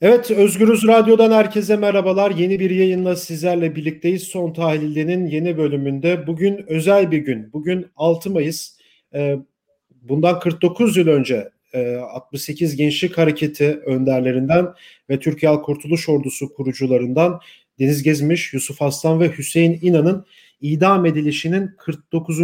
Evet, 0.00 0.30
Özgürüz 0.30 0.86
Radyo'dan 0.86 1.30
herkese 1.30 1.76
merhabalar. 1.76 2.30
Yeni 2.30 2.60
bir 2.60 2.70
yayınla 2.70 3.16
sizlerle 3.16 3.76
birlikteyiz. 3.76 4.22
Son 4.22 4.52
Tahlilde'nin 4.52 5.26
yeni 5.26 5.58
bölümünde. 5.58 6.26
Bugün 6.26 6.64
özel 6.68 7.10
bir 7.10 7.18
gün. 7.18 7.52
Bugün 7.52 7.86
6 7.96 8.30
Mayıs. 8.30 8.78
Ee, 9.14 9.36
bundan 10.02 10.40
49 10.40 10.96
yıl 10.96 11.08
önce 11.08 11.50
68 12.10 12.72
e, 12.72 12.76
Gençlik 12.76 13.18
Hareketi 13.18 13.80
önderlerinden 13.86 14.66
ve 15.10 15.18
Türkiye 15.18 15.52
Halk 15.52 15.64
Kurtuluş 15.64 16.08
Ordusu 16.08 16.54
kurucularından 16.54 17.40
Deniz 17.78 18.02
Gezmiş, 18.02 18.54
Yusuf 18.54 18.82
Aslan 18.82 19.20
ve 19.20 19.38
Hüseyin 19.38 19.78
İnan'ın 19.82 20.26
idam 20.60 21.06
edilişinin 21.06 21.70
49. 21.78 22.38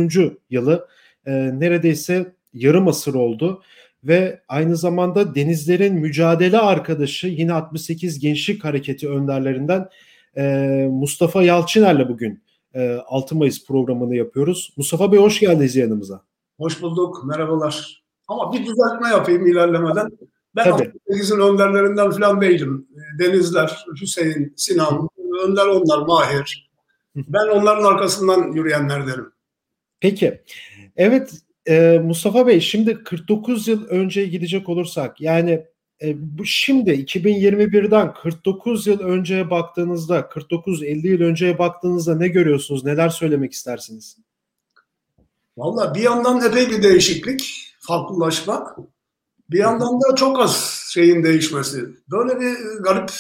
yılı. 0.50 0.89
Ee, 1.27 1.32
neredeyse 1.32 2.32
yarım 2.55 2.89
asır 2.89 3.14
oldu 3.14 3.62
ve 4.05 4.41
aynı 4.48 4.77
zamanda 4.77 5.34
Denizler'in 5.34 5.95
mücadele 5.95 6.59
arkadaşı 6.59 7.26
yine 7.26 7.53
68 7.53 8.18
Gençlik 8.18 8.64
Hareketi 8.64 9.08
önderlerinden 9.08 9.89
e, 10.36 10.43
Mustafa 10.90 11.43
Yalçıner'le 11.43 12.09
bugün 12.09 12.43
e, 12.75 12.98
6 13.07 13.35
Mayıs 13.35 13.67
programını 13.67 14.17
yapıyoruz. 14.17 14.72
Mustafa 14.76 15.12
Bey 15.12 15.21
hoş 15.21 15.40
geldiniz 15.40 15.76
yanımıza. 15.76 16.22
Hoş 16.59 16.82
bulduk, 16.82 17.25
merhabalar. 17.25 18.04
Ama 18.29 18.53
bir 18.53 18.59
düzeltme 18.59 19.09
yapayım 19.09 19.46
ilerlemeden. 19.46 20.11
Ben 20.57 20.67
68'in 20.67 21.40
önderlerinden 21.40 22.11
falan 22.11 22.40
değilim. 22.40 22.89
Denizler, 23.18 23.84
Hüseyin, 24.00 24.54
Sinan, 24.57 25.09
önder 25.45 25.67
onlar, 25.67 26.07
Mahir. 26.07 26.71
Ben 27.17 27.48
onların 27.48 27.84
arkasından 27.84 28.53
yürüyenlerdenim. 28.53 29.32
Peki. 30.00 30.43
Evet 30.96 31.32
e, 31.68 31.99
Mustafa 32.05 32.47
Bey 32.47 32.61
şimdi 32.61 33.05
49 33.05 33.69
yıl 33.69 33.89
önce 33.89 34.27
gidecek 34.27 34.69
olursak 34.69 35.20
yani 35.20 35.67
e, 36.03 36.39
bu 36.39 36.45
şimdi 36.45 36.91
2021'den 36.91 38.14
49 38.14 38.87
yıl 38.87 39.00
önceye 39.00 39.51
baktığınızda 39.51 40.20
49-50 40.20 41.07
yıl 41.07 41.20
önceye 41.20 41.59
baktığınızda 41.59 42.17
ne 42.17 42.29
görüyorsunuz? 42.29 42.85
Neler 42.85 43.09
söylemek 43.09 43.53
istersiniz? 43.53 44.17
Valla 45.57 45.95
bir 45.95 46.01
yandan 46.01 46.51
epey 46.51 46.70
bir 46.70 46.83
değişiklik, 46.83 47.73
farklılaşma. 47.81 48.77
Bir 49.51 49.59
yandan 49.59 50.01
da 50.01 50.15
çok 50.15 50.41
az 50.41 50.85
şeyin 50.91 51.25
değişmesi. 51.25 51.85
Böyle 52.11 52.41
bir 52.41 52.83
garip 52.83 53.11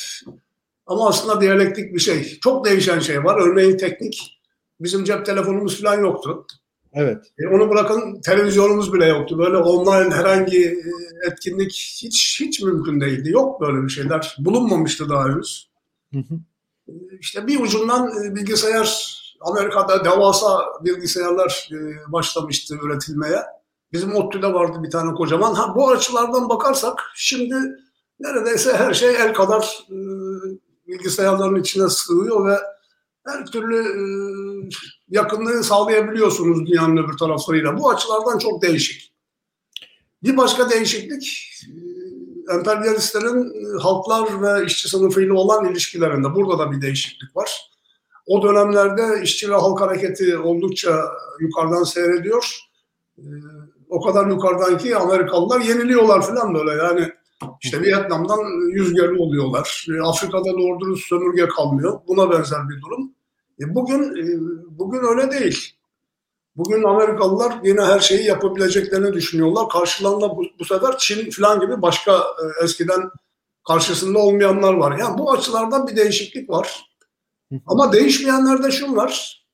ama 0.86 1.08
aslında 1.08 1.40
diyalektik 1.40 1.94
bir 1.94 2.00
şey. 2.00 2.38
Çok 2.40 2.64
değişen 2.64 2.98
şey 2.98 3.24
var. 3.24 3.40
Örneğin 3.40 3.76
teknik. 3.76 4.40
Bizim 4.80 5.04
cep 5.04 5.26
telefonumuz 5.26 5.82
falan 5.82 6.00
yoktu. 6.00 6.46
Evet. 6.94 7.32
E, 7.38 7.48
onu 7.48 7.70
bırakın 7.70 8.20
televizyonumuz 8.20 8.92
bile 8.92 9.06
yoktu. 9.06 9.38
Böyle 9.38 9.56
online 9.56 10.14
herhangi 10.14 10.64
e, 10.68 11.28
etkinlik 11.30 11.72
hiç 12.02 12.40
hiç 12.40 12.62
mümkün 12.62 13.00
değildi. 13.00 13.30
Yok 13.30 13.60
böyle 13.60 13.82
bir 13.82 13.88
şeyler. 13.88 14.36
Bulunmamıştı 14.38 15.08
daha 15.08 15.24
henüz. 15.24 15.70
Hı 16.12 16.18
hı. 16.18 16.34
E, 16.88 16.92
işte 17.20 17.46
bir 17.46 17.60
ucundan 17.60 18.24
e, 18.24 18.34
bilgisayar 18.34 19.14
Amerika'da 19.40 20.04
devasa 20.04 20.60
bilgisayarlar 20.84 21.68
başlamıştı 22.08 22.74
üretilmeye. 22.82 23.42
Bizim 23.92 24.14
ODTÜ'de 24.14 24.52
vardı 24.52 24.78
bir 24.82 24.90
tane 24.90 25.14
kocaman. 25.14 25.54
Ha, 25.54 25.74
bu 25.76 25.90
açılardan 25.90 26.48
bakarsak 26.48 27.02
şimdi 27.14 27.54
neredeyse 28.20 28.72
her 28.72 28.94
şey 28.94 29.10
el 29.10 29.34
kadar 29.34 29.86
bilgisayarların 30.86 31.60
içine 31.60 31.88
sığıyor 31.88 32.48
ve 32.48 32.56
her 33.26 33.46
türlü 33.46 33.84
yakınlığı 35.14 35.64
sağlayabiliyorsunuz 35.64 36.66
dünyanın 36.66 36.96
öbür 36.96 37.16
taraflarıyla. 37.16 37.78
Bu 37.78 37.90
açılardan 37.90 38.38
çok 38.38 38.62
değişik. 38.62 39.12
Bir 40.22 40.36
başka 40.36 40.70
değişiklik 40.70 41.50
e, 42.48 42.54
emperyalistlerin 42.54 43.44
e, 43.44 43.82
halklar 43.82 44.42
ve 44.42 44.66
işçi 44.66 44.88
sınıfıyla 44.88 45.34
olan 45.34 45.70
ilişkilerinde. 45.70 46.34
Burada 46.34 46.58
da 46.58 46.72
bir 46.72 46.80
değişiklik 46.80 47.36
var. 47.36 47.70
O 48.26 48.42
dönemlerde 48.42 49.22
işçi 49.22 49.50
ve 49.50 49.54
halk 49.54 49.80
hareketi 49.80 50.38
oldukça 50.38 51.04
yukarıdan 51.40 51.82
seyrediyor. 51.82 52.60
O 53.88 54.00
kadar 54.00 54.26
yukarıdan 54.26 54.78
ki 54.78 54.96
Amerikalılar 54.96 55.60
yeniliyorlar 55.60 56.26
falan 56.26 56.54
böyle 56.54 56.82
yani 56.82 57.12
işte 57.62 57.80
Vietnam'dan 57.80 58.70
yüz 58.70 58.94
geri 58.94 59.18
oluyorlar. 59.18 59.86
Afrika'da 60.04 60.52
doğru 60.52 60.96
sömürge 60.96 61.48
kalmıyor. 61.48 62.00
Buna 62.08 62.30
benzer 62.30 62.68
bir 62.68 62.82
durum. 62.82 63.14
E 63.60 63.74
bugün 63.74 64.02
e, 64.02 64.24
bugün 64.78 65.04
öyle 65.04 65.30
değil. 65.30 65.76
Bugün 66.56 66.82
Amerikalılar 66.82 67.54
yine 67.64 67.80
her 67.80 68.00
şeyi 68.00 68.26
yapabileceklerini 68.26 69.12
düşünüyorlar. 69.12 69.68
Karşılarında 69.68 70.36
bu, 70.36 70.44
bu 70.58 70.64
sefer 70.64 70.98
Çin 70.98 71.30
falan 71.30 71.60
gibi 71.60 71.82
başka 71.82 72.12
e, 72.12 72.64
eskiden 72.64 73.10
karşısında 73.68 74.18
olmayanlar 74.18 74.74
var. 74.74 74.98
Yani 74.98 75.18
bu 75.18 75.32
açılardan 75.32 75.86
bir 75.86 75.96
değişiklik 75.96 76.50
var. 76.50 76.90
Ama 77.66 77.92
değişmeyenlerde 77.92 78.70
şu 78.70 78.96
var. 78.96 79.44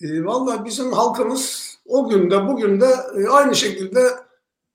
E, 0.00 0.24
Valla 0.24 0.64
bizim 0.64 0.92
halkımız 0.92 1.74
o 1.86 2.08
günde 2.08 2.48
bugün 2.48 2.80
de 2.80 2.96
e, 3.16 3.28
aynı 3.28 3.56
şekilde 3.56 4.10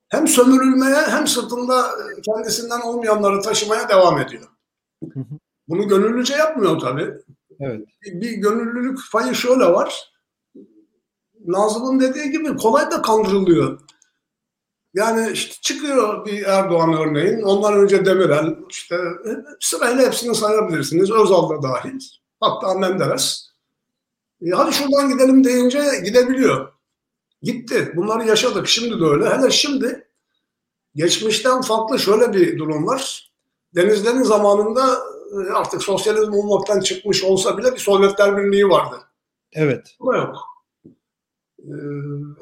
hem 0.09 0.27
sömürülmeye 0.27 1.01
hem 1.01 1.27
sırtında 1.27 1.81
e, 1.81 2.21
kendisinden 2.21 2.81
olmayanları 2.81 3.41
taşımaya 3.41 3.89
devam 3.89 4.19
ediyor. 4.19 4.43
Bunu 5.67 5.87
gönüllüce 5.87 6.35
yapmıyor 6.35 6.79
tabii. 6.79 7.13
Evet. 7.59 7.87
Bir, 8.01 8.31
gönüllülük 8.31 8.99
payı 9.11 9.35
şöyle 9.35 9.65
var. 9.65 10.13
Nazım'ın 11.45 11.99
dediği 11.99 12.31
gibi 12.31 12.57
kolay 12.57 12.91
da 12.91 13.01
kandırılıyor. 13.01 13.79
Yani 14.93 15.31
işte 15.31 15.53
çıkıyor 15.61 16.25
bir 16.25 16.43
Erdoğan 16.43 16.93
örneğin. 16.93 17.41
Ondan 17.41 17.73
önce 17.73 18.05
Demirel 18.05 18.55
işte 18.69 18.97
sırayla 19.59 20.05
hepsini 20.05 20.35
sayabilirsiniz. 20.35 21.11
Özal 21.11 21.49
da 21.49 21.63
dahil. 21.63 21.99
Hatta 22.39 22.73
Menderes. 22.73 23.49
E, 24.41 24.49
hadi 24.49 24.73
şuradan 24.73 25.09
gidelim 25.09 25.43
deyince 25.43 25.83
gidebiliyor. 26.05 26.73
Gitti. 27.41 27.93
Bunları 27.95 28.27
yaşadık. 28.27 28.67
Şimdi 28.67 28.99
de 28.99 29.05
öyle. 29.05 29.29
Hele 29.29 29.51
şimdi 29.51 30.07
geçmişten 30.95 31.61
farklı 31.61 31.99
şöyle 31.99 32.33
bir 32.33 32.57
durum 32.57 32.87
var. 32.87 33.31
Denizlerin 33.75 34.23
zamanında 34.23 34.99
artık 35.53 35.83
sosyalizm 35.83 36.33
olmaktan 36.33 36.79
çıkmış 36.79 37.23
olsa 37.23 37.57
bile 37.57 37.71
bir 37.71 37.79
Sovyetler 37.79 38.37
Birliği 38.37 38.69
vardı. 38.69 38.95
Evet. 39.53 39.95
Ama 39.99 40.17
yok. 40.17 40.35
Ee, 41.59 41.73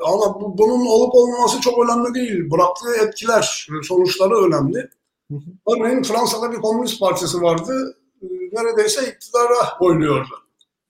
ama 0.05 0.41
bu, 0.41 0.57
bunun 0.57 0.85
olup 0.85 1.15
olmaması 1.15 1.61
çok 1.61 1.85
önemli 1.85 2.13
değil. 2.13 2.51
Bıraktığı 2.51 3.07
etkiler, 3.07 3.67
sonuçları 3.83 4.35
önemli. 4.35 4.89
Hı 5.31 5.35
hı. 5.35 5.75
Örneğin 5.75 6.03
Fransa'da 6.03 6.51
bir 6.51 6.57
komünist 6.57 6.99
partisi 6.99 7.41
vardı. 7.41 7.97
Ee, 8.21 8.25
neredeyse 8.51 9.11
iktidara 9.11 9.77
oynuyordu. 9.79 10.35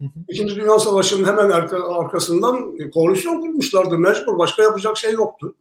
Hı. 0.01 0.05
İkinci 0.29 0.55
Dünya 0.55 0.79
Savaşı'nın 0.79 1.25
hemen 1.27 1.49
arkasından 1.73 2.75
e, 2.79 2.89
koalisyon 2.89 3.41
kurmuşlardı. 3.41 3.97
Mecbur. 3.97 4.37
Başka 4.37 4.63
yapacak 4.63 4.97
şey 4.97 5.11
yoktu. 5.11 5.55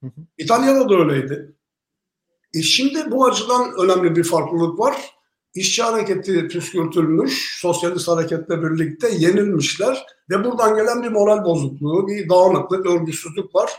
Hı 0.00 0.06
hı. 0.06 0.20
İtalya'da 0.38 0.88
da 0.88 0.94
öyleydi. 0.94 1.54
E 2.54 2.62
şimdi 2.62 3.10
bu 3.10 3.26
açıdan 3.26 3.72
önemli 3.78 4.16
bir 4.16 4.24
farklılık 4.24 4.78
var. 4.78 5.13
İşçi 5.54 5.82
hareketi 5.82 6.48
püskürtülmüş, 6.48 7.58
sosyalist 7.60 8.08
hareketle 8.08 8.62
birlikte 8.62 9.08
yenilmişler 9.14 10.06
ve 10.30 10.44
buradan 10.44 10.76
gelen 10.76 11.02
bir 11.02 11.08
moral 11.08 11.44
bozukluğu, 11.44 12.08
bir 12.08 12.28
dağınıklık, 12.28 12.86
örgütsüzlük 12.86 13.54
var. 13.54 13.70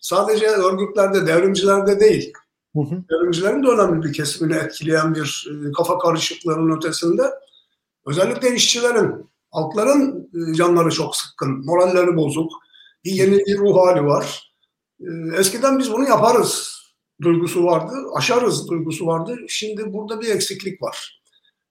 Sadece 0.00 0.46
örgütlerde, 0.46 1.26
devrimcilerde 1.26 2.00
değil. 2.00 2.32
Hı 2.76 2.80
hı. 2.80 3.04
Devrimcilerin 3.10 3.62
de 3.62 3.68
önemli 3.68 4.02
bir 4.08 4.12
kesimini 4.12 4.56
etkileyen 4.56 5.14
bir 5.14 5.48
e, 5.50 5.72
kafa 5.72 5.98
karışıklığının 5.98 6.76
ötesinde. 6.76 7.22
Özellikle 8.06 8.54
işçilerin, 8.54 9.30
halkların 9.50 10.30
e, 10.34 10.54
canları 10.54 10.90
çok 10.90 11.16
sıkkın, 11.16 11.64
moralleri 11.64 12.16
bozuk, 12.16 12.52
bir 13.04 13.12
yeni 13.12 13.38
bir 13.38 13.58
ruh 13.58 13.76
hali 13.76 14.04
var. 14.04 14.52
E, 15.00 15.06
eskiden 15.36 15.78
biz 15.78 15.92
bunu 15.92 16.08
yaparız 16.08 16.79
duygusu 17.22 17.64
vardı, 17.64 17.92
aşarız 18.16 18.68
duygusu 18.68 19.06
vardı. 19.06 19.36
Şimdi 19.48 19.92
burada 19.92 20.20
bir 20.20 20.28
eksiklik 20.28 20.82
var. 20.82 21.22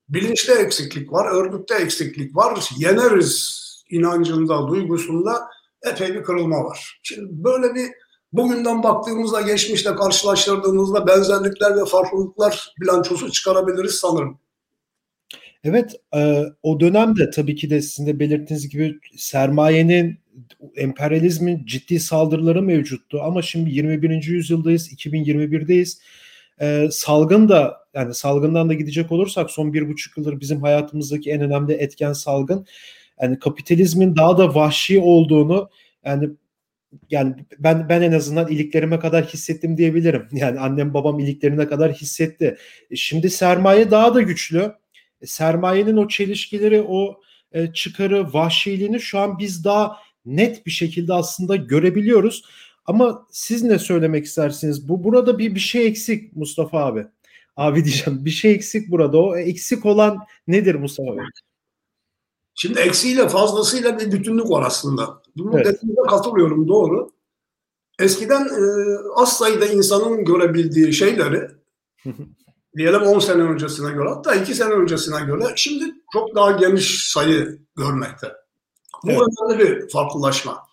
Bilinçte 0.10 0.54
eksiklik 0.54 1.14
var, 1.14 1.32
örgütte 1.32 1.76
eksiklik 1.76 2.36
var, 2.36 2.70
yeneriz 2.78 3.60
inancında, 3.90 4.68
duygusunda 4.68 5.48
epey 5.92 6.14
bir 6.14 6.24
kırılma 6.24 6.64
var. 6.64 7.00
Şimdi 7.04 7.28
böyle 7.32 7.76
bir 7.76 7.88
bugünden 8.34 8.84
baktığımızda, 8.84 9.42
geçmişte 9.42 9.96
karşılaştırdığımızda 9.96 11.08
benzerlikler 11.08 11.78
ve 11.78 11.86
farklılıklar 11.86 12.74
bilançosu 12.82 13.32
çıkarabiliriz 13.32 13.94
sanırım. 13.94 14.40
Evet, 15.64 15.96
o 16.64 16.80
dönemde 16.80 17.30
tabii 17.30 17.56
ki 17.56 17.70
de 17.70 17.82
sizin 17.82 18.08
de 18.08 18.20
belirttiğiniz 18.20 18.70
gibi 18.70 19.00
sermayenin 19.18 20.20
emperyalizmin 20.76 21.66
ciddi 21.66 22.00
saldırıları 22.00 22.62
mevcuttu 22.62 23.22
ama 23.22 23.42
şimdi 23.42 23.70
21. 23.72 24.24
yüzyıldayız, 24.24 24.94
2021'deyiz. 24.94 26.00
Ee, 26.62 26.88
salgın 26.92 27.50
da 27.50 27.78
yani 27.94 28.14
salgından 28.14 28.70
da 28.70 28.74
gidecek 28.74 29.12
olursak 29.12 29.52
son 29.52 29.74
bir 29.74 29.90
buçuk 29.90 30.18
yıldır 30.18 30.40
bizim 30.40 30.62
hayatımızdaki 30.62 31.32
en 31.32 31.42
önemli 31.42 31.74
etken 31.74 32.14
salgın. 32.14 32.66
Yani 33.22 33.40
kapitalizmin 33.40 34.16
daha 34.16 34.38
da 34.38 34.56
vahşi 34.56 35.00
olduğunu 35.00 35.70
yani 36.06 36.30
yani 37.10 37.36
ben 37.60 37.90
ben 37.90 38.02
en 38.02 38.12
azından 38.12 38.48
iliklerime 38.48 39.00
kadar 39.00 39.26
hissettim 39.26 39.78
diyebilirim. 39.78 40.28
Yani 40.34 40.60
annem 40.60 40.94
babam 40.94 41.20
iliklerine 41.20 41.68
kadar 41.68 41.94
hissetti. 41.94 42.58
E, 42.92 42.96
şimdi 42.96 43.30
sermaye 43.30 43.92
daha 43.92 44.16
da 44.16 44.22
güçlü. 44.22 44.74
E, 45.22 45.26
sermayenin 45.26 45.98
o 45.98 46.08
çelişkileri, 46.08 46.82
o 46.82 47.22
e, 47.52 47.74
çıkarı, 47.74 48.34
vahşiliğini 48.34 49.00
şu 49.00 49.20
an 49.20 49.40
biz 49.40 49.64
daha 49.64 49.98
net 50.26 50.66
bir 50.66 50.72
şekilde 50.72 51.14
aslında 51.14 51.56
görebiliyoruz. 51.56 52.44
Ama 52.86 53.28
siz 53.32 53.64
ne 53.64 53.80
söylemek 53.80 54.26
istersiniz? 54.26 54.90
Bu 54.90 55.04
burada 55.04 55.40
bir 55.40 55.56
bir 55.56 55.60
şey 55.60 55.88
eksik 55.88 56.36
Mustafa 56.36 56.86
abi. 56.86 57.08
Abi 57.58 57.86
diyeceğim 57.86 58.26
bir 58.26 58.30
şey 58.30 58.52
eksik 58.52 58.92
burada. 58.92 59.18
O 59.18 59.38
eksik 59.38 59.86
olan 59.86 60.18
nedir 60.48 60.76
Mustafa 60.76 61.18
Bey? 61.18 61.26
Şimdi 62.56 62.80
eksiyle 62.80 63.30
fazlasıyla 63.30 64.00
bir 64.00 64.12
bütünlük 64.12 64.50
var 64.50 64.64
aslında. 64.68 65.22
Bunun 65.36 65.58
evet. 65.58 65.66
dediğine 65.66 66.08
katılıyorum 66.10 66.68
doğru. 66.68 67.10
Eskiden 68.00 68.46
e, 68.46 68.64
az 69.16 69.38
sayıda 69.38 69.66
insanın 69.66 70.26
görebildiği 70.26 70.94
şeyleri 70.94 71.48
diyelim 72.78 73.02
10 73.02 73.20
sene 73.20 73.42
öncesine 73.42 73.92
göre 73.92 74.10
hatta 74.10 74.36
2 74.36 74.56
sene 74.56 74.74
öncesine 74.74 75.26
göre 75.26 75.44
şimdi 75.56 75.86
çok 76.14 76.36
daha 76.36 76.52
geniş 76.52 77.12
sayı 77.12 77.60
görmekte. 77.76 78.28
Bu 79.04 79.12
evet. 79.12 79.22
önemli 79.22 79.60
bir 79.60 79.90
farklılaşma. 79.90 80.64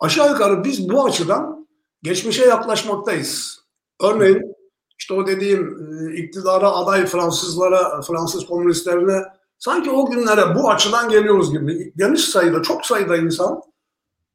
Aşağı 0.00 0.30
yukarı 0.30 0.64
biz 0.64 0.88
bu 0.88 1.04
açıdan 1.04 1.66
geçmişe 2.02 2.44
yaklaşmaktayız. 2.44 3.60
Örneğin 4.00 4.56
işte 4.98 5.14
o 5.14 5.26
dediğim 5.26 5.78
e, 6.08 6.16
iktidara 6.16 6.70
aday 6.70 7.06
Fransızlara, 7.06 8.02
Fransız 8.02 8.46
komünistlerine 8.46 9.22
sanki 9.58 9.90
o 9.90 10.10
günlere 10.10 10.54
bu 10.54 10.70
açıdan 10.70 11.08
geliyoruz 11.08 11.52
gibi. 11.52 11.92
Geniş 11.96 12.24
sayıda, 12.24 12.62
çok 12.62 12.86
sayıda 12.86 13.16
insan 13.16 13.62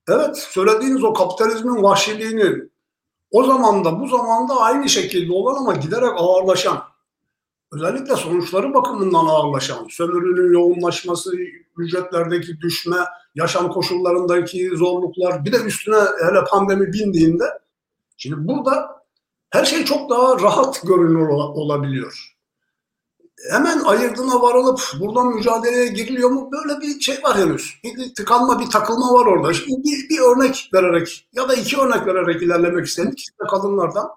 evet 0.10 0.38
söylediğiniz 0.38 1.04
o 1.04 1.14
kapitalizmin 1.14 1.84
vahşiliğini 1.84 2.72
o 3.32 3.44
zamanda 3.44 4.00
bu 4.00 4.08
zamanda 4.08 4.60
aynı 4.60 4.90
şekilde 4.90 5.34
olan 5.34 5.56
ama 5.56 5.74
giderek 5.74 6.12
ağırlaşan 6.16 6.91
özellikle 7.72 8.16
sonuçları 8.16 8.74
bakımından 8.74 9.26
ağırlaşan 9.26 9.88
sömürünün 9.90 10.54
yoğunlaşması, 10.54 11.32
ücretlerdeki 11.78 12.62
düşme, 12.62 12.98
yaşam 13.36 13.72
koşullarındaki 13.72 14.70
zorluklar 14.76 15.46
bir 15.46 15.52
de 15.52 15.58
üstüne 15.58 15.96
hele 15.96 16.44
pandemi 16.52 16.94
bindiğinde 16.94 17.46
şimdi 18.18 18.48
burada 18.48 19.02
her 19.50 19.66
şey 19.66 19.86
çok 19.86 20.10
daha 20.10 20.40
rahat 20.40 20.82
görünür 20.84 21.28
olabiliyor. 21.30 22.38
Hemen 23.52 23.80
ayırdığına 23.80 24.42
varılıp 24.42 24.80
buradan 25.00 25.28
mücadeleye 25.28 25.88
giriliyor 25.88 26.30
mu? 26.30 26.50
Böyle 26.52 26.82
bir 26.82 27.00
şey 27.00 27.24
var 27.24 27.38
henüz. 27.38 27.74
Bir 27.84 28.16
tıkanma, 28.16 28.60
bir 28.60 28.70
takılma 28.70 29.14
var 29.14 29.26
orada. 29.26 29.54
Şimdi 29.54 29.84
bir, 29.84 30.10
bir 30.10 30.20
örnek 30.20 30.70
vererek 30.74 31.30
ya 31.34 31.50
da 31.50 31.54
iki 31.54 31.78
örnek 31.78 32.08
vererek 32.08 32.42
ilerlemek 32.42 32.86
istedim. 32.86 33.12
İkisi 33.12 33.32
de 33.32 33.48
kadınlardan. 33.50 34.10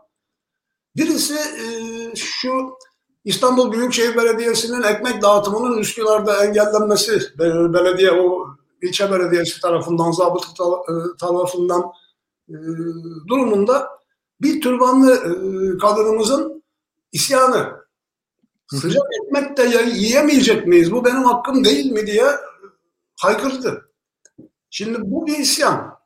Birisi 0.97 1.35
e, 1.35 1.67
şu 2.17 2.79
İstanbul 3.25 3.73
Büyükşehir 3.73 4.17
Belediyesi'nin 4.17 4.83
ekmek 4.83 5.23
dağıtımının 5.23 5.79
Üsküdar'da 5.79 6.45
engellenmesi 6.45 7.39
belediye 7.73 8.13
o 8.13 8.47
ilçe 8.83 9.11
belediyesi 9.11 9.61
tarafından 9.61 10.11
zabıta 10.11 10.65
e, 10.65 10.93
tarafından 11.21 11.83
e, 12.49 12.57
durumunda 13.29 13.89
bir 14.41 14.61
türbanlı 14.61 15.13
e, 15.15 15.79
kadınımızın 15.79 16.65
isyanı. 17.13 17.85
Sıcak 18.71 19.03
ekmek 19.23 19.57
de 19.57 19.63
yiyemeyecek 19.95 20.67
miyiz? 20.67 20.93
Bu 20.93 21.05
benim 21.05 21.25
hakkım 21.25 21.65
değil 21.65 21.93
mi 21.93 22.07
diye 22.07 22.27
haykırdı. 23.21 23.91
Şimdi 24.71 24.99
bu 25.03 25.27
bir 25.27 25.39
isyan. 25.39 25.99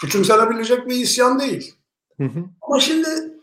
Küçümsenebilecek 0.00 0.88
bir 0.88 0.96
isyan 0.96 1.40
değil. 1.40 1.74
Hı 2.16 2.24
hı. 2.24 2.44
Ama 2.62 2.80
şimdi 2.80 3.35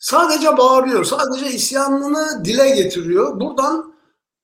Sadece 0.00 0.56
bağırıyor, 0.56 1.04
sadece 1.04 1.46
isyanını 1.46 2.44
dile 2.44 2.70
getiriyor. 2.70 3.40
Buradan 3.40 3.94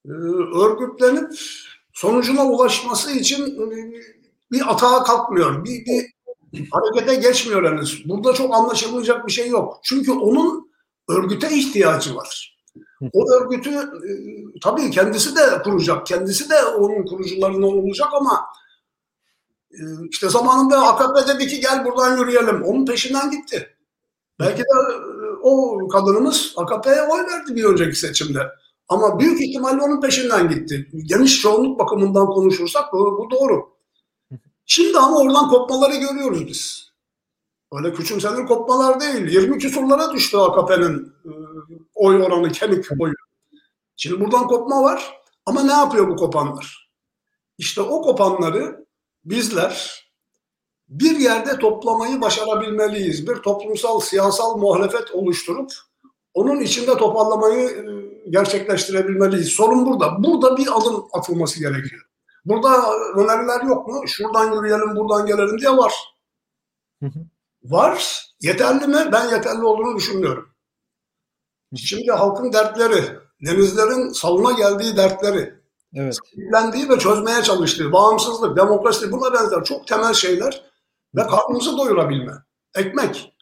e, 0.09 0.13
örgütlenip 0.59 1.33
sonucuna 1.93 2.47
ulaşması 2.47 3.11
için 3.11 3.45
e, 3.45 3.95
bir 4.53 4.73
atağa 4.73 5.03
kalkmıyor, 5.03 5.65
bir, 5.65 5.87
bir 5.87 6.07
harekete 6.71 7.15
geçmiyor 7.15 7.73
henüz. 7.73 8.09
Burada 8.09 8.33
çok 8.33 8.55
anlaşılmayacak 8.55 9.27
bir 9.27 9.33
şey 9.33 9.49
yok. 9.49 9.81
Çünkü 9.83 10.13
onun 10.13 10.71
örgüte 11.09 11.51
ihtiyacı 11.51 12.17
var. 12.17 12.57
O 13.13 13.33
örgütü 13.33 13.71
e, 13.71 14.11
tabii 14.63 14.91
kendisi 14.91 15.37
de 15.37 15.63
kuracak, 15.65 16.07
kendisi 16.07 16.51
de 16.51 16.65
onun 16.65 17.07
kurucularından 17.07 17.79
olacak 17.79 18.09
ama 18.13 18.47
e, 19.71 19.81
işte 20.11 20.29
zamanında 20.29 20.87
AKP 20.87 21.35
dedi 21.35 21.47
ki 21.47 21.61
gel 21.61 21.85
buradan 21.85 22.17
yürüyelim. 22.19 22.63
Onun 22.63 22.87
peşinden 22.87 23.31
gitti. 23.31 23.77
Belki 24.41 24.63
de 24.63 25.07
o 25.43 25.79
kadınımız 25.89 26.55
AKP'ye 26.57 27.03
oy 27.03 27.21
verdi 27.21 27.55
bir 27.55 27.65
önceki 27.65 27.97
seçimde. 27.97 28.41
Ama 28.89 29.21
büyük 29.21 29.41
ihtimalle 29.41 29.83
onun 29.83 30.01
peşinden 30.01 30.49
gitti. 30.49 30.91
Geniş 31.05 31.41
çoğunluk 31.41 31.79
bakımından 31.79 32.27
konuşursak 32.27 32.93
bu, 32.93 32.99
bu 32.99 33.31
doğru. 33.31 33.77
Şimdi 34.67 34.99
ama 34.99 35.19
oradan 35.19 35.49
kopmaları 35.49 35.97
görüyoruz 35.97 36.47
biz. 36.47 36.93
Öyle 37.73 37.93
küçümsenir 37.93 38.47
kopmalar 38.47 39.01
değil. 39.01 39.33
20 39.33 39.59
küsurlara 39.59 40.13
düştü 40.13 40.37
AKP'nin 40.37 41.13
e, 41.25 41.31
oy 41.95 42.23
oranı, 42.23 42.53
kemik 42.53 42.87
oyu. 42.99 43.15
Şimdi 43.97 44.21
buradan 44.21 44.47
kopma 44.47 44.83
var. 44.83 45.21
Ama 45.47 45.63
ne 45.63 45.73
yapıyor 45.73 46.09
bu 46.09 46.17
kopanlar? 46.17 46.91
İşte 47.59 47.81
o 47.81 48.03
kopanları 48.03 48.87
bizler 49.25 50.06
bir 50.89 51.19
yerde 51.19 51.59
toplamayı 51.59 52.21
başarabilmeliyiz. 52.21 53.29
Bir 53.29 53.35
toplumsal, 53.35 54.01
siyasal 54.01 54.57
muhalefet 54.57 55.11
oluşturup 55.13 55.73
onun 56.35 56.61
içinde 56.61 56.97
toparlamayı 56.97 57.69
e, 57.69 58.31
gerçekleştirebilmeliyiz. 58.31 59.49
Sorun 59.49 59.87
burada. 59.87 60.23
Burada 60.25 60.57
bir 60.57 60.79
adım 60.79 61.07
atılması 61.13 61.61
gerekiyor. 61.61 62.03
Burada 62.45 62.93
öneriler 63.17 63.63
yok 63.63 63.89
mu? 63.89 64.03
Şuradan 64.07 64.55
yürüyelim, 64.55 64.97
buradan 64.97 65.27
gelelim 65.27 65.59
diye 65.59 65.71
var. 65.71 65.95
Var. 67.63 68.27
Yeterli 68.41 68.87
mi? 68.87 69.09
Ben 69.13 69.29
yeterli 69.29 69.65
olduğunu 69.65 69.97
düşünmüyorum. 69.97 70.49
Şimdi 71.77 72.13
halkın 72.13 72.53
dertleri, 72.53 73.05
denizlerin 73.47 74.09
salına 74.09 74.53
geldiği 74.53 74.97
dertleri, 74.97 75.55
evet. 75.95 76.19
ve 76.91 76.99
çözmeye 76.99 77.43
çalıştığı, 77.43 77.93
bağımsızlık, 77.93 78.57
demokrasi, 78.57 79.13
buna 79.13 79.33
benzer 79.33 79.65
çok 79.65 79.87
temel 79.87 80.15
şeyler 80.15 80.66
ve 81.17 81.27
karnımızı 81.27 81.79
doyurabilme. 81.79 82.33
Ekmek, 82.75 83.33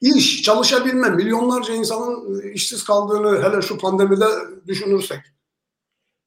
iş, 0.00 0.42
çalışabilme. 0.42 1.10
Milyonlarca 1.10 1.74
insanın 1.74 2.40
e, 2.42 2.52
işsiz 2.52 2.84
kaldığını 2.84 3.42
hele 3.42 3.62
şu 3.62 3.78
pandemide 3.78 4.26
düşünürsek. 4.66 5.20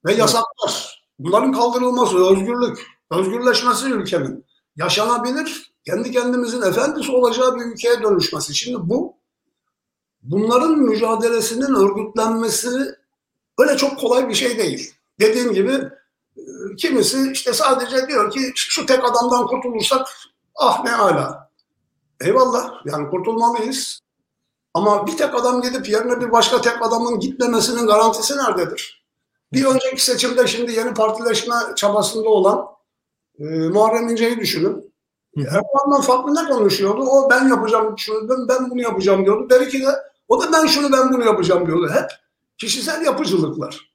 Ve 0.06 0.14
yasaklar. 0.14 1.04
Bunların 1.20 1.52
kaldırılması, 1.52 2.32
özgürlük, 2.32 2.88
özgürleşmesi 3.12 3.86
ülkenin. 3.86 4.46
Yaşanabilir, 4.76 5.74
kendi 5.86 6.12
kendimizin 6.12 6.62
efendisi 6.62 7.12
olacağı 7.12 7.56
bir 7.56 7.66
ülkeye 7.66 8.04
dönüşmesi. 8.04 8.56
Şimdi 8.56 8.78
bu, 8.90 9.18
bunların 10.22 10.78
mücadelesinin 10.78 11.76
örgütlenmesi 11.76 12.70
öyle 13.58 13.78
çok 13.78 14.00
kolay 14.00 14.30
bir 14.30 14.34
şey 14.34 14.58
değil. 14.58 14.94
Dediğim 15.20 15.54
gibi 15.54 15.72
e, 16.38 16.42
kimisi 16.78 17.32
işte 17.32 17.54
sadece 17.54 18.08
diyor 18.08 18.32
ki 18.32 18.52
şu 18.56 18.86
tek 18.86 19.00
adamdan 19.04 19.48
kurtulursak 19.48 20.08
Ah 20.56 20.84
ne 20.84 20.90
hala. 20.90 21.50
Eyvallah 22.22 22.86
yani 22.86 23.10
kurtulmalıyız. 23.10 24.00
Ama 24.74 25.08
bir 25.08 25.18
tek 25.18 25.36
adam 25.36 25.62
gidip 25.62 25.90
yerine 25.90 26.22
bir 26.22 26.32
başka 26.32 26.62
tek 26.62 26.82
adamın 26.82 27.20
gitmemesinin 27.20 27.88
garantisi 27.88 28.38
nerededir? 28.38 29.04
Bir 29.54 29.66
önceki 29.66 30.06
seçimde 30.06 30.48
şimdi 30.48 30.72
yeni 30.72 30.94
partileşme 30.94 31.56
çabasında 31.76 32.30
olan 32.30 32.66
e, 33.40 33.44
Muharrem 33.44 34.10
İnce'yi 34.10 34.40
düşünün. 34.40 34.94
Erdoğan'dan 35.38 36.02
farklı 36.02 36.36
ne 36.36 36.50
konuşuyordu? 36.50 37.02
O 37.02 37.30
ben 37.30 37.48
yapacağım 37.48 37.96
şunu, 37.98 38.30
ben, 38.30 38.48
ben 38.48 38.70
bunu 38.70 38.82
yapacağım 38.82 39.26
diyordu. 39.26 39.48
Belki 39.50 39.82
de 39.82 39.88
o 40.28 40.42
da 40.42 40.52
ben 40.54 40.66
şunu 40.66 40.92
ben 40.92 41.14
bunu 41.14 41.26
yapacağım 41.26 41.68
diyordu. 41.68 41.90
Hep 41.94 42.10
kişisel 42.58 43.06
yapıcılıklar. 43.06 43.94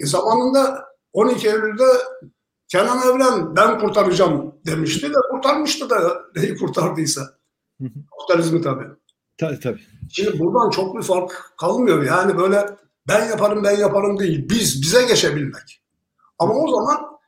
E, 0.00 0.06
zamanında 0.06 0.88
12 1.12 1.48
Eylül'de 1.48 1.84
Kenan 2.68 2.98
Evren 2.98 3.56
ben 3.56 3.78
kurtaracağım 3.78 4.54
demişti 4.66 5.10
ve 5.10 5.16
kurtarmıştı 5.30 5.90
da 5.90 6.22
neyi 6.36 6.56
kurtardıysa. 6.56 7.38
Kapitalizmi 8.10 8.62
tabii. 8.62 8.84
Tabii 9.38 9.60
tabii. 9.60 9.80
Şimdi 10.10 10.38
buradan 10.38 10.70
çok 10.70 10.96
bir 10.96 11.02
fark 11.02 11.52
kalmıyor. 11.58 12.02
Yani 12.02 12.38
böyle 12.38 12.66
ben 13.08 13.28
yaparım 13.28 13.64
ben 13.64 13.76
yaparım 13.76 14.18
değil. 14.18 14.48
Biz 14.50 14.82
bize 14.82 15.02
geçebilmek. 15.02 15.82
Ama 16.38 16.54
o 16.54 16.70
zaman 16.70 17.18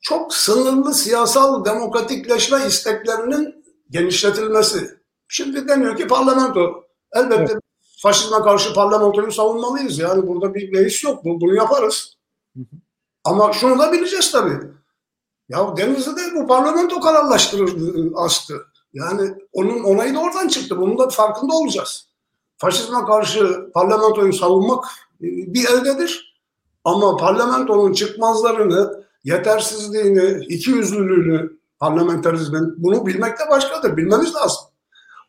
çok 0.00 0.34
sınırlı 0.34 0.94
siyasal 0.94 1.64
demokratikleşme 1.64 2.66
isteklerinin 2.66 3.64
genişletilmesi. 3.90 4.98
Şimdi 5.28 5.68
deniyor 5.68 5.96
ki 5.96 6.06
parlamento. 6.06 6.84
Elbette 7.12 7.52
evet. 7.52 7.62
faşizme 8.02 8.38
karşı 8.38 8.74
parlamentoyu 8.74 9.32
savunmalıyız. 9.32 9.98
Yani 9.98 10.26
burada 10.26 10.54
bir 10.54 10.72
beis 10.72 11.04
yok. 11.04 11.24
Bunu 11.24 11.54
yaparız. 11.54 12.16
Hı 12.56 12.60
hı. 12.60 12.76
Ama 13.28 13.52
şunu 13.52 13.78
da 13.78 13.92
bileceğiz 13.92 14.32
tabii. 14.32 14.58
Ya 15.48 15.76
Deniz'i 15.76 16.16
de 16.16 16.20
bu 16.34 16.46
parlamento 16.46 17.00
kararlaştırır 17.00 17.74
astı. 18.14 18.54
Yani 18.92 19.34
onun 19.52 19.84
onayı 19.84 20.14
da 20.14 20.18
oradan 20.18 20.48
çıktı. 20.48 20.80
Bunun 20.80 20.98
da 20.98 21.08
farkında 21.08 21.54
olacağız. 21.54 22.08
Faşizme 22.56 23.04
karşı 23.04 23.70
parlamentoyu 23.74 24.32
savunmak 24.32 24.84
e, 25.20 25.26
bir 25.54 25.68
eldedir. 25.68 26.40
Ama 26.84 27.16
parlamentonun 27.16 27.92
çıkmazlarını, 27.92 29.04
yetersizliğini, 29.24 30.44
ikiyüzlülüğünü 30.44 31.58
parlamenterizmin 31.78 32.74
bunu 32.76 33.06
bilmek 33.06 33.38
de 33.38 33.50
başkadır. 33.50 33.96
Bilmemiz 33.96 34.34
lazım. 34.34 34.60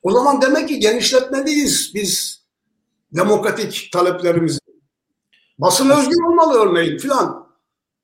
O 0.03 0.11
zaman 0.11 0.41
demek 0.41 0.67
ki 0.67 0.79
genişletmeliyiz 0.79 1.91
biz 1.95 2.43
demokratik 3.15 3.89
taleplerimizi. 3.91 4.59
Basın 5.57 5.89
özgür 5.89 6.23
olmalı 6.27 6.59
örneğin 6.59 6.97
filan. 6.97 7.48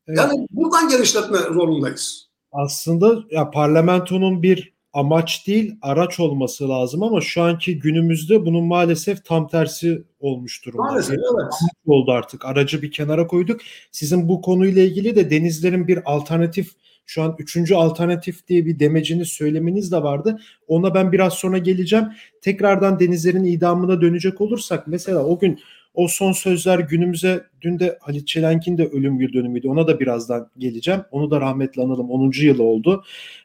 Evet. 0.07 0.17
Yani 0.17 0.47
buradan 0.51 0.89
genişletme 0.89 1.37
zorundayız. 1.37 2.29
Aslında 2.51 3.23
ya 3.31 3.51
parlamentonun 3.51 4.43
bir 4.43 4.75
amaç 4.93 5.47
değil 5.47 5.75
araç 5.81 6.19
olması 6.19 6.69
lazım 6.69 7.03
ama 7.03 7.21
şu 7.21 7.41
anki 7.41 7.79
günümüzde 7.79 8.45
bunun 8.45 8.65
maalesef 8.65 9.25
tam 9.25 9.47
tersi 9.47 10.03
olmuş 10.19 10.65
durumda. 10.65 10.83
Maalesef 10.83 11.17
evet. 11.17 11.53
Oldu 11.85 12.11
artık. 12.11 12.45
Aracı 12.45 12.81
bir 12.81 12.91
kenara 12.91 13.27
koyduk. 13.27 13.61
Sizin 13.91 14.27
bu 14.29 14.41
konuyla 14.41 14.83
ilgili 14.83 15.15
de 15.15 15.29
denizlerin 15.29 15.87
bir 15.87 15.99
alternatif 16.05 16.71
şu 17.05 17.23
an 17.23 17.35
üçüncü 17.39 17.75
alternatif 17.75 18.47
diye 18.47 18.65
bir 18.65 18.79
demecini 18.79 19.25
söylemeniz 19.25 19.91
de 19.91 20.03
vardı. 20.03 20.39
Ona 20.67 20.93
ben 20.93 21.11
biraz 21.11 21.33
sonra 21.33 21.57
geleceğim. 21.57 22.05
Tekrardan 22.41 22.99
denizlerin 22.99 23.43
idamına 23.43 24.01
dönecek 24.01 24.41
olursak 24.41 24.87
mesela 24.87 25.23
o 25.23 25.39
gün 25.39 25.59
o 25.95 26.07
son 26.07 26.31
sözler 26.31 26.79
günümüze 26.79 27.43
dün 27.61 27.79
de 27.79 27.97
Halit 28.01 28.27
Çelenk'in 28.27 28.77
de 28.77 28.85
ölüm 28.85 29.19
yıl 29.19 29.33
dönümüydü. 29.33 29.67
Ona 29.67 29.87
da 29.87 29.99
birazdan 29.99 30.51
geleceğim. 30.57 31.01
Onu 31.11 31.31
da 31.31 31.41
rahmetli 31.41 31.81
analım. 31.81 32.11
10. 32.11 32.31
yılı 32.35 32.63
oldu. 32.63 33.03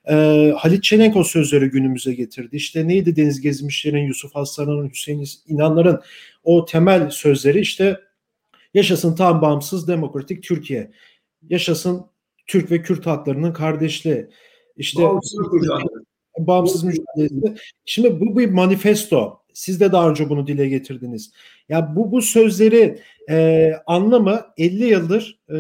Ee, 0.09 0.55
Halit 0.57 0.83
Çelenk 0.83 1.17
o 1.17 1.25
sözleri 1.25 1.67
günümüze 1.67 2.15
getirdi. 2.15 2.57
İşte 2.57 2.89
neydi 2.89 3.17
Deniz 3.17 3.41
Gezmişler'in, 3.41 4.07
Yusuf 4.07 4.37
Aslan'ın, 4.37 4.91
Hüseyin 4.91 5.29
İnanlar'ın 5.47 6.01
o 6.45 6.65
temel 6.65 7.11
sözleri 7.11 7.61
işte 7.61 8.01
yaşasın 8.75 9.15
tam 9.15 9.43
bağımsız 9.43 9.89
demokratik 9.89 10.43
Türkiye. 10.43 10.91
Yaşasın 11.49 12.07
Türk 12.47 12.71
ve 12.71 12.83
Kürt 12.83 13.07
halklarının 13.07 13.53
kardeşliği. 13.53 14.27
İşte 14.77 15.03
bağımsız 16.39 16.85
mücadelesi. 16.85 17.55
Şimdi 17.85 18.21
bu 18.21 18.39
bir 18.39 18.51
manifesto. 18.51 19.40
Siz 19.55 19.81
de 19.81 19.93
daha 19.93 20.11
önce 20.11 20.29
bunu 20.29 20.47
dile 20.47 20.69
getirdiniz. 20.69 21.33
Ya 21.69 21.97
bu 21.97 22.13
bu 22.13 22.23
sözleri 22.23 23.03
e, 23.31 23.73
anlamı 23.87 24.47
50 24.57 24.85
yıldır 24.85 25.39
e, 25.53 25.59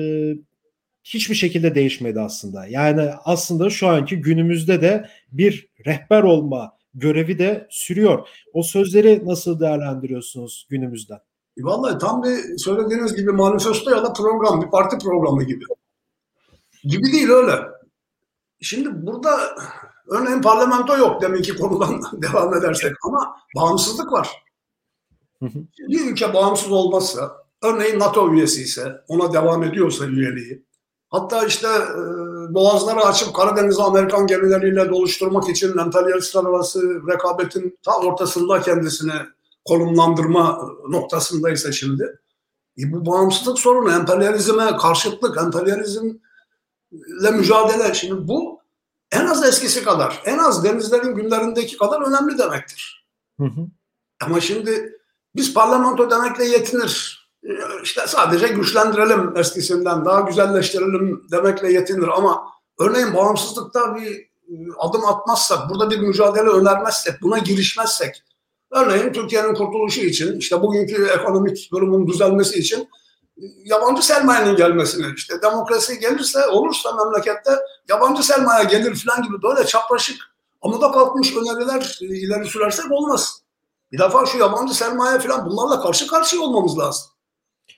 hiçbir 1.04 1.34
şekilde 1.34 1.74
değişmedi 1.74 2.20
aslında. 2.20 2.66
Yani 2.66 3.10
aslında 3.24 3.70
şu 3.70 3.88
anki 3.88 4.16
günümüzde 4.16 4.82
de 4.82 5.08
bir 5.32 5.68
rehber 5.86 6.22
olma 6.22 6.72
görevi 6.94 7.38
de 7.38 7.66
sürüyor. 7.70 8.28
O 8.52 8.62
sözleri 8.62 9.22
nasıl 9.24 9.60
değerlendiriyorsunuz 9.60 10.66
günümüzden? 10.70 11.20
E, 11.58 11.62
vallahi 11.62 11.98
tam 11.98 12.22
bir 12.22 12.58
söylediğiniz 12.58 13.16
gibi 13.16 13.32
manifesto 13.32 13.90
ya 13.90 14.04
da 14.04 14.12
program, 14.12 14.62
bir 14.62 14.70
parti 14.70 14.98
programı 14.98 15.44
gibi. 15.44 15.64
Gibi 16.84 17.12
değil 17.12 17.28
öyle. 17.28 17.52
Şimdi 18.60 19.06
burada 19.06 19.30
örneğin 20.10 20.42
parlamento 20.42 20.96
yok 20.96 21.22
deminki 21.22 21.56
konudan 21.56 22.02
devam 22.22 22.54
edersek 22.54 22.92
ama 23.04 23.36
bağımsızlık 23.56 24.12
var. 24.12 24.44
Bir 25.78 26.10
ülke 26.10 26.34
bağımsız 26.34 26.72
olmazsa, 26.72 27.36
örneğin 27.62 27.98
NATO 27.98 28.32
üyesi 28.32 28.62
ise, 28.62 29.04
ona 29.08 29.32
devam 29.32 29.62
ediyorsa 29.62 30.06
üyeliği, 30.06 30.64
hatta 31.08 31.46
işte 31.46 31.68
e, 31.68 32.54
boğazları 32.54 33.00
açıp 33.00 33.34
Karadeniz'i 33.34 33.82
Amerikan 33.82 34.26
gemileriyle 34.26 34.90
doluşturmak 34.90 35.48
için 35.48 35.78
emperyalistler 35.78 36.44
arası 36.44 37.02
rekabetin 37.12 37.78
ta 37.82 37.98
ortasında 37.98 38.60
kendisini 38.60 39.12
konumlandırma 39.64 40.60
noktasındaysa 40.88 41.72
şimdi, 41.72 42.20
e 42.78 42.92
bu 42.92 43.06
bağımsızlık 43.06 43.58
sorunu, 43.58 43.92
emperyalizme 43.92 44.76
karşıtlık, 44.76 45.38
emperyalizmle 45.42 47.30
mücadele. 47.32 47.94
Şimdi 47.94 48.28
bu 48.28 48.59
en 49.12 49.26
az 49.26 49.44
eskisi 49.44 49.84
kadar, 49.84 50.22
en 50.24 50.38
az 50.38 50.64
denizlerin 50.64 51.14
günlerindeki 51.14 51.76
kadar 51.76 52.02
önemli 52.02 52.38
demektir. 52.38 53.06
Hı 53.40 53.46
hı. 53.46 53.66
Ama 54.22 54.40
şimdi 54.40 54.92
biz 55.36 55.54
parlamento 55.54 56.10
demekle 56.10 56.44
yetinir. 56.44 57.20
İşte 57.82 58.06
sadece 58.06 58.48
güçlendirelim 58.48 59.36
eskisinden, 59.36 60.04
daha 60.04 60.20
güzelleştirelim 60.20 61.26
demekle 61.32 61.72
yetinir 61.72 62.08
ama 62.08 62.48
örneğin 62.78 63.14
bağımsızlıkta 63.14 63.96
bir 63.96 64.16
e, 64.16 64.28
adım 64.78 65.04
atmazsak, 65.04 65.70
burada 65.70 65.90
bir 65.90 65.98
mücadele 65.98 66.48
önermezsek, 66.48 67.22
buna 67.22 67.38
girişmezsek, 67.38 68.22
örneğin 68.70 69.12
Türkiye'nin 69.12 69.54
kurtuluşu 69.54 70.00
için, 70.00 70.38
işte 70.38 70.62
bugünkü 70.62 71.06
ekonomik 71.06 71.72
durumun 71.72 72.06
düzelmesi 72.06 72.58
için 72.58 72.88
yabancı 73.64 74.06
sermayenin 74.06 74.56
gelmesini, 74.56 75.06
işte 75.16 75.42
demokrasi 75.42 75.98
gelirse, 75.98 76.46
olursa 76.46 76.92
memlekette 76.92 77.50
yabancı 77.88 78.22
sermaye 78.22 78.64
gelir 78.64 79.04
falan 79.04 79.22
gibi 79.22 79.42
böyle 79.42 79.66
çapraşık, 79.66 80.16
amuda 80.62 80.92
kalkmış 80.92 81.36
öneriler 81.36 81.98
e, 82.02 82.04
ileri 82.06 82.44
sürersek 82.44 82.90
olmaz. 82.90 83.42
Bir 83.92 83.98
defa 83.98 84.26
şu 84.26 84.38
yabancı 84.38 84.74
sermaye 84.74 85.18
falan 85.18 85.46
bunlarla 85.46 85.82
karşı 85.82 86.06
karşıya 86.06 86.42
olmamız 86.42 86.78
lazım. 86.78 87.04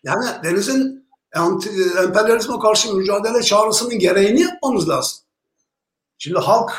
Yani 0.04 0.26
denizin 0.44 1.08
anti, 1.34 1.70
emperyalizme 2.04 2.58
karşı 2.58 2.94
mücadele 2.94 3.42
çağrısının 3.42 3.98
gereğini 3.98 4.40
yapmamız 4.40 4.88
lazım. 4.88 5.18
Şimdi 6.18 6.38
halk 6.38 6.72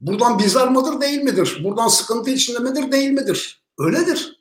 buradan 0.00 0.38
bizar 0.38 0.68
mıdır 0.68 1.00
değil 1.00 1.22
midir? 1.22 1.60
Buradan 1.64 1.88
sıkıntı 1.88 2.30
içinde 2.30 2.58
midir 2.58 2.92
değil 2.92 3.10
midir? 3.10 3.64
Öyledir. 3.78 4.33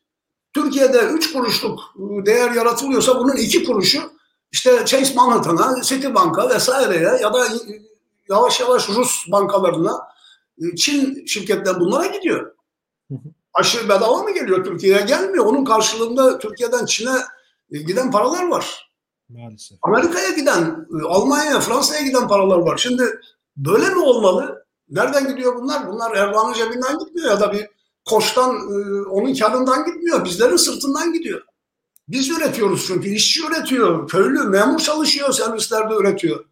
Türkiye'de 0.54 1.00
3 1.00 1.34
kuruşluk 1.34 1.80
değer 2.26 2.52
yaratılıyorsa 2.52 3.20
bunun 3.20 3.36
2 3.36 3.64
kuruşu 3.64 4.00
işte 4.52 4.86
Chase 4.86 5.14
Manhattan'a, 5.16 5.82
Citibank'a 5.82 6.50
vesaireye 6.50 7.20
ya 7.22 7.34
da 7.34 7.48
yavaş 8.30 8.60
yavaş 8.60 8.90
Rus 8.90 9.32
bankalarına, 9.32 10.00
Çin 10.78 11.26
şirketler 11.26 11.80
bunlara 11.80 12.08
gidiyor 12.08 12.54
aşı 13.54 13.90
bedava 13.90 14.24
mı 14.24 14.34
geliyor 14.34 14.64
Türkiye'ye? 14.66 15.02
Gelmiyor. 15.02 15.46
Onun 15.46 15.66
karşılığında 15.66 16.38
Türkiye'den 16.38 16.86
Çin'e 16.86 17.18
e, 17.72 17.78
giden 17.78 18.12
paralar 18.12 18.48
var. 18.48 18.92
Maalesef. 19.30 19.78
Amerika'ya 19.82 20.30
giden, 20.30 20.88
e, 21.02 21.08
Almanya'ya, 21.08 21.60
Fransa'ya 21.60 22.02
giden 22.02 22.28
paralar 22.28 22.58
var. 22.58 22.78
Şimdi 22.78 23.04
böyle 23.58 23.90
mi 23.90 24.00
olmalı? 24.00 24.66
Nereden 24.90 25.28
gidiyor 25.28 25.56
bunlar? 25.56 25.88
Bunlar 25.88 26.16
Erdoğan'ın 26.16 26.54
cebinden 26.54 27.00
gitmiyor 27.00 27.30
ya 27.30 27.40
da 27.40 27.54
bir 27.54 27.70
koçtan, 28.06 28.56
e, 28.56 29.02
onun 29.02 29.34
karından 29.34 29.86
gitmiyor. 29.86 30.26
Bizlerin 30.26 30.56
sırtından 30.56 31.14
gidiyor. 31.14 31.42
Biz 32.08 32.30
üretiyoruz 32.30 32.86
çünkü. 32.88 33.10
işçi 33.10 33.48
üretiyor, 33.48 34.08
köylü, 34.08 34.44
memur 34.44 34.80
çalışıyor, 34.80 35.34
servislerde 35.34 35.94
üretiyor. 35.94 36.46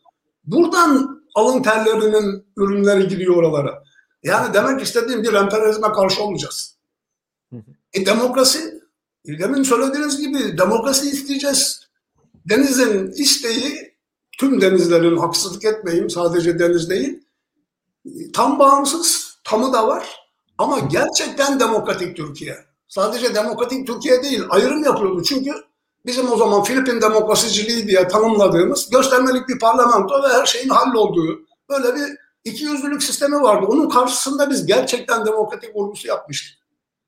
Buradan 0.46 1.22
alın 1.36 1.64
terlerinin 1.64 2.46
ürünleri 2.58 3.08
gidiyor 3.08 3.36
oralara. 3.36 3.84
Yani 4.24 4.54
demek 4.54 4.82
istediğim 4.82 5.24
bir 5.24 5.34
emperyalizme 5.34 5.92
karşı 5.92 6.24
olacağız. 6.24 6.78
E 7.94 8.06
demokrasi, 8.06 8.82
demin 9.28 9.64
söylediğiniz 9.64 10.20
gibi 10.20 10.58
demokrasi 10.58 11.10
isteyeceğiz. 11.10 11.88
Denizin 12.50 13.12
isteği, 13.12 13.96
tüm 14.38 14.62
denizlerin 14.62 15.18
haksızlık 15.18 15.66
etmeyeyim 15.66 16.10
sadece 16.10 16.60
deniz 16.60 16.90
değil, 16.90 17.24
tam 18.34 18.60
bağımsız, 18.60 19.38
tamı 19.44 19.74
da 19.74 19.88
var 19.88 20.21
ama 20.62 20.80
gerçekten 20.80 21.60
demokratik 21.60 22.18
Türkiye. 22.18 22.58
Sadece 22.88 23.36
demokratik 23.36 23.88
Türkiye 23.88 24.24
değil, 24.24 24.44
ayrım 24.50 24.84
yapıyordu 24.84 25.24
çünkü 25.24 25.52
bizim 26.06 26.32
o 26.32 26.38
zaman 26.38 26.64
Filipin 26.64 27.02
demokrasiciliği 27.02 27.88
diye 27.88 28.08
tanımladığımız 28.08 28.90
göstermelik 28.90 29.50
bir 29.50 29.60
parlamento 29.60 30.24
ve 30.24 30.28
her 30.28 30.46
şeyin 30.46 30.70
hallolduğu 30.70 31.40
böyle 31.70 31.96
bir 31.96 32.18
iki 32.44 32.66
yüzlülük 32.66 33.04
sistemi 33.04 33.42
vardı. 33.42 33.66
Onun 33.70 33.90
karşısında 33.90 34.50
biz 34.50 34.66
gerçekten 34.66 35.26
demokratik 35.26 35.76
vurgusu 35.76 36.08
yapmıştık. 36.08 36.62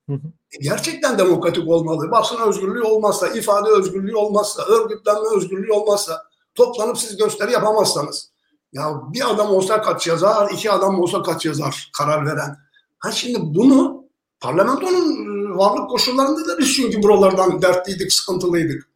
Hı 0.08 0.12
hı. 0.12 0.26
E, 0.52 0.56
gerçekten 0.62 1.18
demokratik 1.18 1.68
olmalı. 1.68 2.10
Basın 2.10 2.40
özgürlüğü 2.48 2.82
olmazsa, 2.82 3.28
ifade 3.28 3.70
özgürlüğü 3.70 4.16
olmazsa, 4.16 4.62
örgütlenme 4.62 5.36
özgürlüğü 5.36 5.72
olmazsa, 5.72 6.22
toplanıp 6.54 6.98
siz 6.98 7.16
gösteri 7.16 7.52
yapamazsanız. 7.52 8.30
Ya 8.72 9.00
bir 9.12 9.30
adam 9.30 9.50
olsa 9.50 9.82
kaç 9.82 10.06
yazar, 10.06 10.50
iki 10.50 10.70
adam 10.70 11.00
olsa 11.00 11.22
kaç 11.22 11.46
yazar 11.46 11.90
karar 11.98 12.26
veren. 12.26 12.63
Ha 13.04 13.12
şimdi 13.12 13.38
bunu 13.40 14.04
parlamentonun 14.40 15.58
varlık 15.58 15.90
koşullarında 15.90 16.48
da 16.48 16.58
biz 16.58 16.74
çünkü 16.74 17.02
buralardan 17.02 17.62
dertliydik, 17.62 18.12
sıkıntılıydık. 18.12 18.88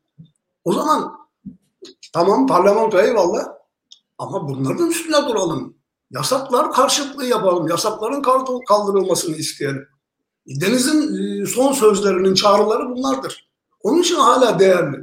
O 0.65 0.73
zaman 0.73 1.13
tamam 2.13 2.47
parlamento 2.47 3.01
eyvallah 3.01 3.45
ama 4.19 4.49
bunların 4.49 4.91
üstüne 4.91 5.29
duralım. 5.29 5.77
Yasaklar 6.11 6.73
karşıtlığı 6.73 7.27
yapalım. 7.27 7.69
Yasakların 7.69 8.23
kaldırılmasını 8.69 9.37
isteyelim. 9.37 9.89
Deniz'in 10.47 11.15
e, 11.43 11.47
son 11.47 11.73
sözlerinin 11.73 12.35
çağrıları 12.35 12.89
bunlardır. 12.89 13.51
Onun 13.83 14.03
için 14.03 14.17
hala 14.17 14.59
değerli. 14.59 14.97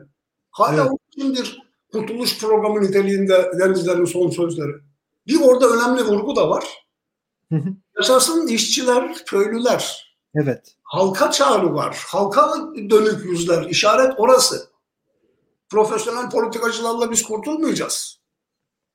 Hala 0.52 0.82
evet. 0.82 0.88
onun 0.88 1.00
için 1.12 1.34
bir 1.34 1.62
kurtuluş 1.92 2.40
programı 2.40 2.82
niteliğinde 2.82 3.52
Denizlerin 3.60 4.06
son 4.06 4.30
sözleri. 4.30 4.72
Bir 5.28 5.42
orada 5.42 5.68
önemli 5.68 6.04
vurgu 6.04 6.36
da 6.36 6.50
var. 6.50 6.85
Esasın 8.00 8.48
işçiler, 8.48 9.26
köylüler. 9.26 10.16
Evet. 10.36 10.76
Halka 10.84 11.32
çağrı 11.32 11.74
var. 11.74 12.04
Halka 12.08 12.54
dönük 12.90 13.26
yüzler. 13.26 13.70
İşaret 13.70 14.14
orası. 14.18 14.68
Profesyonel 15.70 16.30
politikacılarla 16.30 17.12
biz 17.12 17.24
kurtulmayacağız. 17.24 18.20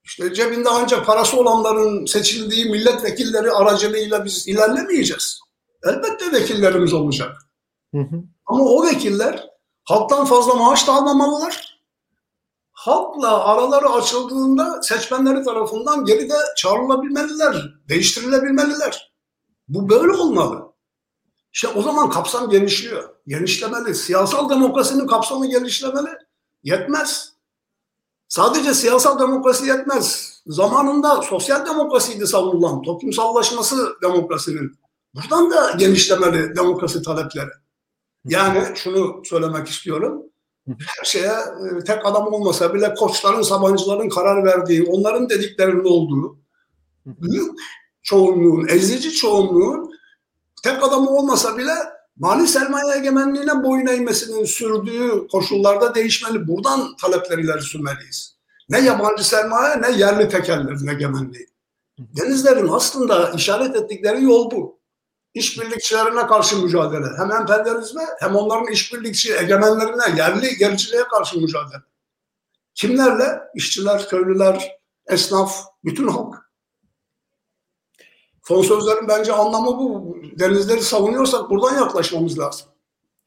İşte 0.04 0.35
cebinde 0.35 0.69
ancak 0.69 1.07
parası 1.07 1.37
olanların 1.37 2.04
seçildiği 2.04 2.64
milletvekilleri 2.64 3.50
aracılığıyla 3.50 4.25
biz 4.25 4.49
ilerlemeyeceğiz. 4.49 5.40
Elbette 5.85 6.33
vekillerimiz 6.33 6.92
olacak. 6.92 7.37
Hı 7.95 8.00
hı. 8.00 8.23
Ama 8.47 8.64
o 8.64 8.87
vekiller 8.87 9.49
halktan 9.85 10.25
fazla 10.25 10.54
maaş 10.54 10.87
da 10.87 10.92
almamalılar. 10.92 11.70
Halkla 12.80 13.44
araları 13.44 13.88
açıldığında 13.88 14.82
seçmenleri 14.82 15.44
tarafından 15.44 16.04
geride 16.04 16.34
çağrılabilmeliler, 16.56 17.75
değiştirilebilmeliler. 17.88 19.12
Bu 19.68 19.88
böyle 19.88 20.12
olmalı. 20.12 20.72
İşte 21.52 21.68
o 21.68 21.82
zaman 21.82 22.10
kapsam 22.10 22.50
genişliyor. 22.50 23.08
Genişlemeli. 23.26 23.94
Siyasal 23.94 24.50
demokrasinin 24.50 25.06
kapsamı 25.06 25.46
genişlemeli. 25.46 26.08
Yetmez. 26.62 27.32
Sadece 28.28 28.75
siyasal 28.75 29.18
demokrasi 29.18 29.66
yetmez. 29.66 30.40
Zamanında 30.46 31.22
sosyal 31.22 31.66
demokrasiydi 31.66 32.26
savunulan, 32.26 32.82
toplumsallaşması 32.82 33.96
demokrasinin. 34.02 34.78
Buradan 35.14 35.50
da 35.50 35.70
genişlemeli 35.70 36.56
demokrasi 36.56 37.02
talepleri. 37.02 37.50
Yani 38.25 38.76
şunu 38.76 39.22
söylemek 39.25 39.68
istiyorum. 39.68 40.29
Her 40.69 41.05
şeye 41.05 41.33
e, 41.33 41.85
tek 41.87 42.07
adam 42.07 42.33
olmasa 42.33 42.75
bile 42.75 42.95
koçların, 42.95 43.43
sabancıların 43.43 44.09
karar 44.09 44.45
verdiği, 44.45 44.83
onların 44.83 45.29
dediklerinin 45.29 45.85
olduğu, 45.85 46.38
büyük 47.07 47.61
çoğunluğun, 48.02 48.69
ezici 48.69 49.12
çoğunluğun 49.12 49.90
tek 50.62 50.83
adamı 50.83 51.11
olmasa 51.11 51.59
bile 51.59 51.75
mali 52.17 52.49
sermaye 52.49 52.99
egemenliğine 52.99 53.64
boyun 53.64 53.87
eğmesinin 53.87 54.45
sürdüğü 54.45 55.29
koşullarda 55.33 55.95
değişmeli. 55.95 56.49
Buradan 56.49 56.97
talepleri 56.97 57.40
ileri 57.40 57.62
sürmeliyiz. 57.62 58.37
Ne 58.69 58.81
yabancı 58.81 59.29
sermaye 59.29 59.83
ne 59.83 59.90
yerli 59.90 60.29
tekellerin 60.29 60.87
egemenliği. 60.87 61.47
Denizlerin 61.99 62.69
aslında 62.69 63.31
işaret 63.31 63.76
ettikleri 63.76 64.25
yol 64.25 64.50
bu. 64.50 64.79
İşbirlikçilerine 65.34 66.26
karşı 66.26 66.62
mücadele. 66.62 67.06
Hem 67.16 67.32
emperyalizme 67.32 68.02
hem 68.20 68.37
onların 68.37 68.72
işbirlikçi 68.72 69.34
egemenlerine, 69.34 70.16
yerli 70.16 70.56
gericiliğe 70.56 71.02
karşı 71.02 71.40
mücadele. 71.40 71.82
Kimlerle? 72.75 73.40
İşçiler, 73.54 74.08
köylüler, 74.08 74.78
esnaf, 75.06 75.64
bütün 75.84 76.08
halk. 76.08 76.34
Son 78.44 78.62
sözlerin 78.62 79.08
bence 79.08 79.32
anlamı 79.32 79.78
bu. 79.78 80.16
Denizleri 80.38 80.80
savunuyorsak 80.80 81.50
buradan 81.50 81.75
yaklaşmamız 81.75 82.38
lazım. 82.38 82.66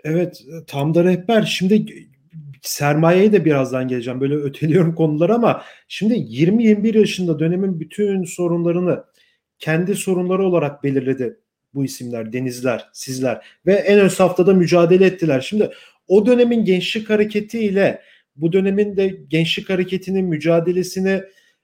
Evet 0.03 0.43
tam 0.67 0.95
da 0.95 1.03
rehber. 1.03 1.41
Şimdi 1.41 1.86
sermayeye 2.62 3.33
de 3.33 3.45
birazdan 3.45 3.88
geleceğim. 3.88 4.22
Böyle 4.22 4.36
öteliyorum 4.36 4.95
konuları 4.95 5.36
ama 5.36 5.63
şimdi 5.88 6.13
20-21 6.13 6.98
yaşında 6.98 7.39
dönemin 7.39 7.79
bütün 7.79 8.24
sorunlarını 8.24 9.03
kendi 9.60 9.95
sorunları 9.95 10.45
olarak 10.45 10.83
belirledi 10.83 11.43
bu 11.75 11.86
isimler, 11.86 12.34
denizler, 12.34 12.89
sizler 12.94 13.46
ve 13.65 13.74
en 13.74 14.00
ön 14.00 14.08
saftada 14.08 14.53
mücadele 14.53 15.06
ettiler. 15.06 15.42
Şimdi 15.42 15.70
o 16.08 16.25
dönemin 16.25 16.65
gençlik 16.65 17.10
hareketiyle 17.10 18.01
bu 18.36 18.53
dönemin 18.53 18.98
de 18.98 19.08
gençlik 19.27 19.70
hareketinin 19.70 20.25
mücadelesini 20.25 21.22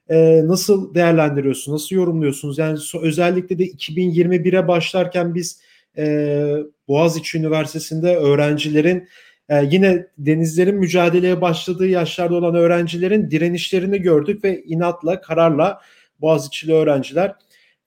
e, 0.10 0.42
nasıl 0.48 0.96
değerlendiriyorsunuz, 0.96 1.84
nasıl 1.84 1.96
yorumluyorsunuz? 1.96 2.58
Yani 2.58 2.78
so, 2.78 3.01
özellikle 3.01 3.60
de 3.60 3.66
2021'e 3.68 4.68
başlarken 4.68 5.36
biz 5.36 5.62
e, 5.98 6.56
Boğaziçi 6.88 7.38
Üniversitesi'nde 7.38 8.16
öğrencilerin 8.16 9.08
e, 9.50 9.68
yine 9.72 10.08
denizlerin 10.18 10.75
mücadeleye 10.75 11.42
başladığı 11.42 11.88
yaşlarda 11.88 12.36
olan 12.36 12.56
öğrencilerin 12.56 13.32
direnişlerini 13.32 14.02
gördük 14.02 14.43
ve 14.43 14.63
inatla, 14.63 15.22
kararla 15.22 15.82
Boğaziçi'li 16.22 16.74
öğrenciler 16.74 17.36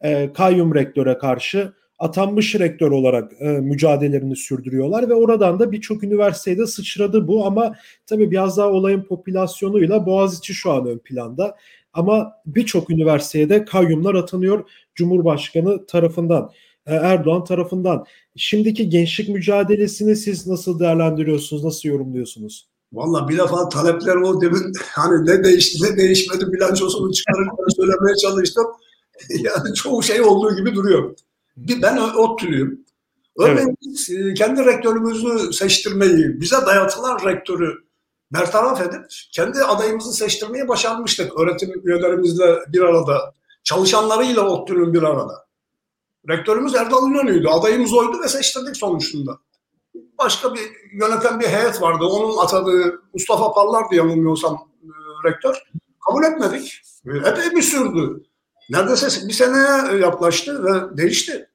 e, 0.01 0.33
kayyum 0.33 0.75
rektöre 0.75 1.19
karşı 1.19 1.73
atanmış 2.03 2.55
rektör 2.55 2.91
olarak 2.91 3.33
e, 3.41 3.45
mücadelelerini 3.49 4.37
sürdürüyorlar 4.37 5.09
ve 5.09 5.15
oradan 5.15 5.59
da 5.61 5.73
birçok 5.73 6.05
üniversitede 6.05 6.67
sıçradı 6.67 7.29
bu 7.29 7.47
ama 7.47 7.75
tabii 8.07 8.31
biraz 8.31 8.57
daha 8.57 8.69
olayın 8.69 9.03
popülasyonuyla 9.03 10.07
Boğaziçi 10.07 10.55
şu 10.55 10.73
an 10.73 10.87
ön 10.87 10.99
planda. 10.99 11.57
Ama 11.93 12.33
birçok 12.47 12.91
üniversitede 12.91 13.65
kayyumlar 13.65 14.15
atanıyor 14.15 14.71
Cumhurbaşkanı 14.95 15.87
tarafından, 15.87 16.51
e, 16.87 16.95
Erdoğan 16.95 17.45
tarafından. 17.45 18.05
Şimdiki 18.37 18.89
gençlik 18.89 19.29
mücadelesini 19.29 20.17
siz 20.17 20.47
nasıl 20.47 20.81
değerlendiriyorsunuz, 20.81 21.65
nasıl 21.65 21.89
yorumluyorsunuz? 21.89 22.69
Valla 22.93 23.29
bir 23.29 23.39
defa 23.39 23.69
talepler 23.69 24.17
o 24.17 24.41
demin 24.41 24.73
hani 24.93 25.27
ne 25.27 25.45
değişti 25.45 25.85
ne 25.85 25.97
değişmedi 25.97 26.53
bilançosunu 26.53 27.13
çıkarırken 27.13 27.77
söylemeye 27.77 28.17
çalıştım. 28.17 28.67
yani 29.29 29.75
çoğu 29.75 30.03
şey 30.03 30.21
olduğu 30.21 30.57
gibi 30.57 30.75
duruyor. 30.75 31.15
Ben 31.57 31.97
ODTÜ'lüyüm. 31.97 32.85
Örneğin 33.39 33.69
evet. 33.69 33.77
biz 33.81 34.11
e, 34.11 34.35
kendi 34.35 34.65
rektörümüzü 34.65 35.53
seçtirmeyi, 35.53 36.41
bize 36.41 36.57
dayatılan 36.67 37.19
rektörü 37.25 37.85
bertaraf 38.33 38.81
edip 38.81 39.05
kendi 39.33 39.59
adayımızı 39.65 40.13
seçtirmeyi 40.13 40.69
başarmıştık. 40.69 41.41
Öğretim 41.41 41.83
üyelerimizle 41.85 42.59
bir 42.69 42.81
arada, 42.81 43.35
çalışanlarıyla 43.65 44.49
ODTÜ'nün 44.49 44.95
bir 44.95 45.03
arada. 45.03 45.47
Rektörümüz 46.29 46.75
Erdal 46.75 47.11
İnönü'ydü. 47.11 47.49
Adayımız 47.49 47.93
oydu 47.93 48.21
ve 48.25 48.29
seçtirdik 48.29 48.77
sonuçta. 48.77 49.39
Başka 50.19 50.55
bir 50.55 50.61
yöneten 50.93 51.41
bir 51.41 51.47
heyet 51.47 51.83
vardı. 51.83 52.05
Onun 52.05 52.45
atadığı 52.45 53.03
Mustafa 53.15 53.53
Parlar'dı 53.53 53.95
yanılmıyorsam 53.95 54.69
e, 54.83 54.89
rektör. 55.29 55.63
Kabul 56.07 56.25
etmedik. 56.25 56.83
Epey 57.07 57.51
bir 57.57 57.63
sürdü. 57.63 58.23
Neredeyse 58.71 59.29
bir 59.29 59.33
seneye 59.33 59.99
yaklaştı 60.01 60.65
ve 60.65 60.97
değişti. 60.97 61.49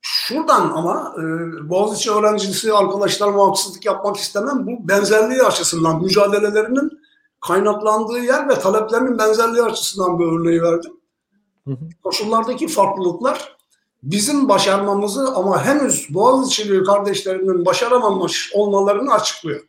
Şuradan 0.00 0.70
ama 0.70 1.14
e, 1.18 1.22
Boğaziçi 1.68 2.10
öğrencisi 2.10 2.72
arkadaşlarıma 2.72 3.48
haksızlık 3.48 3.84
yapmak 3.84 4.16
istemem. 4.16 4.66
Bu 4.66 4.88
benzerliği 4.88 5.42
açısından 5.42 6.02
mücadelelerinin 6.02 7.00
kaynaklandığı 7.46 8.18
yer 8.18 8.48
ve 8.48 8.58
taleplerinin 8.58 9.18
benzerliği 9.18 9.62
açısından 9.62 10.18
bir 10.18 10.24
örneği 10.24 10.62
verdim. 10.62 10.92
Hı 11.64 11.70
hı. 11.70 11.88
Koşullardaki 12.02 12.68
farklılıklar 12.68 13.56
bizim 14.02 14.48
başarmamızı 14.48 15.34
ama 15.34 15.64
henüz 15.64 16.14
Boğaziçi'li 16.14 16.84
kardeşlerinin 16.84 17.64
başaramamış 17.66 18.50
olmalarını 18.54 19.12
açıklıyor. 19.12 19.60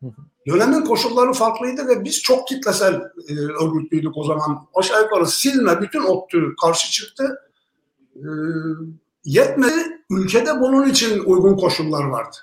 Hı 0.00 0.06
hı. 0.06 0.22
Dönemin 0.46 0.84
koşulları 0.84 1.32
farklıydı 1.32 1.88
ve 1.88 2.04
biz 2.04 2.22
çok 2.22 2.48
kitlesel 2.48 2.94
e, 3.28 3.34
örgütlüydük 3.34 4.16
o 4.16 4.24
zaman. 4.24 4.66
Aşağı 4.74 5.02
yukarı 5.02 5.26
silme 5.26 5.80
bütün 5.80 6.02
ODTÜ 6.02 6.54
karşı 6.62 6.90
çıktı. 6.90 7.38
E, 8.16 8.26
yetmedi. 9.24 9.96
Ülkede 10.10 10.60
bunun 10.60 10.88
için 10.88 11.24
uygun 11.24 11.56
koşullar 11.56 12.04
vardı. 12.04 12.36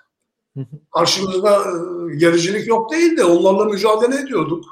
Karşımızda 0.95 1.57
e, 1.59 2.15
gericilik 2.15 2.67
yok 2.67 2.91
değildi. 2.91 3.23
Onlarla 3.23 3.65
mücadele 3.65 4.21
ediyorduk. 4.21 4.65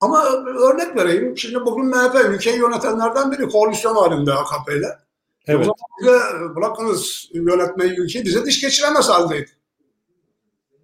Ama 0.00 0.24
örnek 0.58 0.96
vereyim. 0.96 1.38
Şimdi 1.38 1.60
bugün 1.66 1.86
MHP 1.86 2.14
ülkeyi 2.28 2.58
yönetenlerden 2.58 3.32
biri 3.32 3.48
koalisyon 3.48 3.94
halinde 3.94 4.32
AKP 4.32 4.76
ile. 4.78 4.98
Evet. 5.46 5.68
O 5.68 5.74
zaman 5.74 5.76
bize 6.00 6.54
bırakınız 6.56 7.28
yönetmeyi 7.32 7.92
ülkeyi 8.00 8.24
bize 8.24 8.44
diş 8.44 8.60
geçiremez 8.60 9.08
haldeydi. 9.08 9.50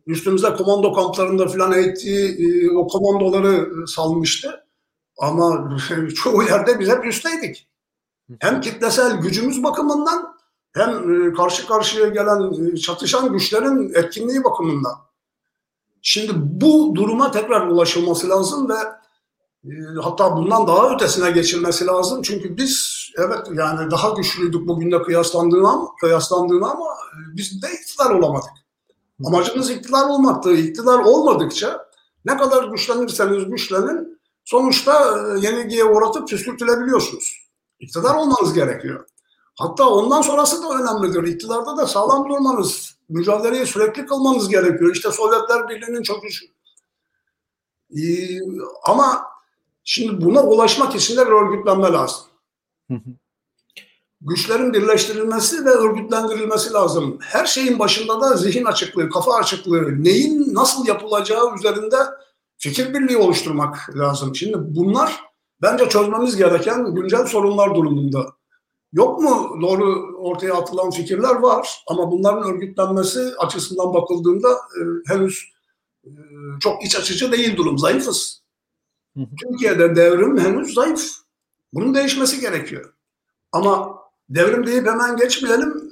Üstümüze 0.06 0.50
komando 0.50 0.92
kamplarında 0.92 1.48
filan 1.48 1.72
eğittiği 1.72 2.28
e, 2.28 2.76
o 2.76 2.86
komandoları 2.86 3.86
salmıştı. 3.86 4.64
Ama 5.18 5.78
çoğu 6.14 6.42
yerde 6.42 6.80
biz 6.80 6.88
hep 6.88 7.06
üstteydik. 7.06 7.68
Hem 8.38 8.60
kitlesel 8.60 9.16
gücümüz 9.16 9.62
bakımından 9.62 10.36
hem 10.72 11.12
e, 11.28 11.32
karşı 11.32 11.66
karşıya 11.66 12.08
gelen 12.08 12.72
e, 12.72 12.76
çatışan 12.76 13.32
güçlerin 13.32 13.92
etkinliği 13.94 14.44
bakımından. 14.44 14.94
Şimdi 16.02 16.32
bu 16.36 16.94
duruma 16.94 17.30
tekrar 17.30 17.66
ulaşılması 17.66 18.28
lazım 18.28 18.68
ve 18.68 18.74
e, 19.64 19.72
hatta 20.02 20.36
bundan 20.36 20.66
daha 20.66 20.94
ötesine 20.94 21.30
geçilmesi 21.30 21.86
lazım. 21.86 22.22
Çünkü 22.22 22.56
biz 22.56 23.02
evet 23.18 23.46
yani 23.54 23.90
daha 23.90 24.10
güçlüydük 24.10 24.68
bugünle 24.68 25.02
kıyaslandığına, 25.02 25.86
kıyaslandığına 26.00 26.70
ama 26.70 26.86
biz 27.36 27.62
de 27.62 27.66
iktidar 27.72 28.10
olamadık. 28.10 28.50
Amacımız 29.26 29.70
iktidar 29.70 30.08
olmaktı. 30.08 30.52
İktidar 30.52 30.98
olmadıkça 30.98 31.88
ne 32.24 32.36
kadar 32.36 32.64
güçlenirseniz 32.64 33.44
güçlenin 33.44 34.20
sonuçta 34.44 35.18
yenilgiye 35.36 35.84
uğratıp 35.84 36.28
püskürtülebiliyorsunuz. 36.28 37.48
İktidar 37.80 38.14
olmanız 38.14 38.54
gerekiyor. 38.54 39.06
Hatta 39.54 39.88
ondan 39.88 40.22
sonrası 40.22 40.62
da 40.62 40.68
önemlidir. 40.68 41.22
İktidarda 41.22 41.76
da 41.76 41.86
sağlam 41.86 42.28
durmanız, 42.28 42.94
mücadeleyi 43.08 43.66
sürekli 43.66 44.06
kılmanız 44.06 44.48
gerekiyor. 44.48 44.94
İşte 44.94 45.10
Sovyetler 45.10 45.68
Birliği'nin 45.68 46.02
çöküşü. 46.02 46.46
Ee, 47.96 48.38
ama 48.86 49.32
Şimdi 49.84 50.24
buna 50.24 50.42
ulaşmak 50.42 50.94
için 50.94 51.16
de 51.16 51.26
bir 51.26 51.32
örgütlenme 51.32 51.92
lazım. 51.92 52.24
Güçlerin 54.24 54.72
birleştirilmesi 54.72 55.64
ve 55.64 55.70
örgütlendirilmesi 55.70 56.72
lazım. 56.72 57.18
Her 57.20 57.46
şeyin 57.46 57.78
başında 57.78 58.20
da 58.20 58.36
zihin 58.36 58.64
açıklığı, 58.64 59.10
kafa 59.10 59.34
açıklığı, 59.34 60.04
neyin 60.04 60.54
nasıl 60.54 60.86
yapılacağı 60.86 61.54
üzerinde 61.54 61.96
fikir 62.58 62.94
birliği 62.94 63.16
oluşturmak 63.16 63.90
lazım. 63.94 64.36
Şimdi 64.36 64.56
bunlar 64.58 65.20
bence 65.62 65.88
çözmemiz 65.88 66.36
gereken 66.36 66.94
güncel 66.94 67.26
sorunlar 67.26 67.74
durumunda. 67.74 68.26
Yok 68.92 69.20
mu 69.20 69.58
doğru 69.62 70.16
ortaya 70.18 70.54
atılan 70.54 70.90
fikirler 70.90 71.34
var 71.34 71.84
ama 71.88 72.10
bunların 72.10 72.54
örgütlenmesi 72.54 73.20
açısından 73.38 73.94
bakıldığında 73.94 74.48
e, 74.52 74.80
henüz 75.06 75.44
e, 76.04 76.10
çok 76.60 76.84
iç 76.84 76.96
açıcı 76.96 77.32
değil 77.32 77.56
durum. 77.56 77.78
Zayıfız. 77.78 78.42
Türkiye'de 79.16 79.96
devrim 79.96 80.38
henüz 80.38 80.74
zayıf. 80.74 81.10
Bunun 81.74 81.94
değişmesi 81.94 82.40
gerekiyor. 82.40 82.94
Ama 83.52 84.01
devrim 84.34 84.66
deyip 84.66 84.86
hemen 84.86 85.16
geçmeyelim. 85.16 85.90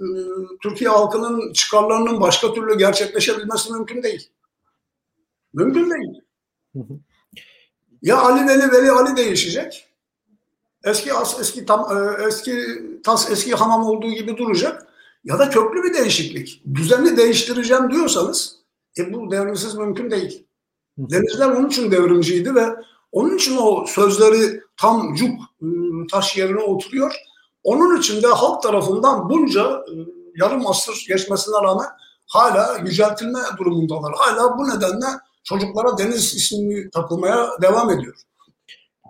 Türkiye 0.63 0.91
halkının 0.91 1.53
çıkarlarının 1.53 2.21
başka 2.21 2.55
türlü 2.55 2.79
gerçekleşebilmesi 2.79 3.73
mümkün 3.73 4.03
değil. 4.03 4.31
Mümkün 5.55 5.91
değil. 5.91 6.23
Ya 8.03 8.19
Ali 8.19 8.49
Veli 8.49 8.73
Veli 8.73 8.91
Ali 8.91 9.17
değişecek 9.17 9.91
eski 10.85 11.15
as, 11.15 11.41
eski 11.41 11.67
tam 11.67 11.97
e, 11.97 12.27
eski 12.27 12.83
tas 13.05 13.31
eski 13.31 13.55
hamam 13.55 13.87
olduğu 13.87 14.11
gibi 14.11 14.37
duracak 14.37 14.87
ya 15.25 15.39
da 15.39 15.51
köklü 15.51 15.83
bir 15.83 15.95
değişiklik. 15.95 16.63
Düzenli 16.75 17.17
değiştireceğim 17.17 17.91
diyorsanız 17.91 18.57
e 18.99 19.13
bu 19.15 19.31
devrimsiz 19.31 19.75
mümkün 19.75 20.11
değil. 20.11 20.47
Denizler 20.99 21.47
onun 21.47 21.69
için 21.69 21.91
devrimciydi 21.91 22.55
ve 22.55 22.67
onun 23.13 23.37
için 23.37 23.57
o 23.57 23.87
sözleri 23.87 24.61
tam 24.77 25.15
cuk 25.15 25.31
e, 25.63 25.67
taş 26.11 26.37
yerine 26.37 26.61
oturuyor. 26.61 27.15
Onun 27.65 27.99
için 27.99 28.23
de 28.23 28.27
halk 28.27 28.63
tarafından 28.63 29.31
bunca 29.31 29.63
e, 29.63 29.95
yarım 30.37 30.67
asır 30.67 31.05
geçmesine 31.09 31.55
rağmen 31.63 31.87
hala 32.27 32.79
yüceltilme 32.79 33.39
durumundalar. 33.59 34.13
Hala 34.17 34.59
bu 34.59 34.69
nedenle 34.69 35.07
çocuklara 35.45 35.99
deniz 35.99 36.35
ismini 36.35 36.91
takılmaya 36.91 37.49
devam 37.63 37.91
ediyor. 37.91 38.15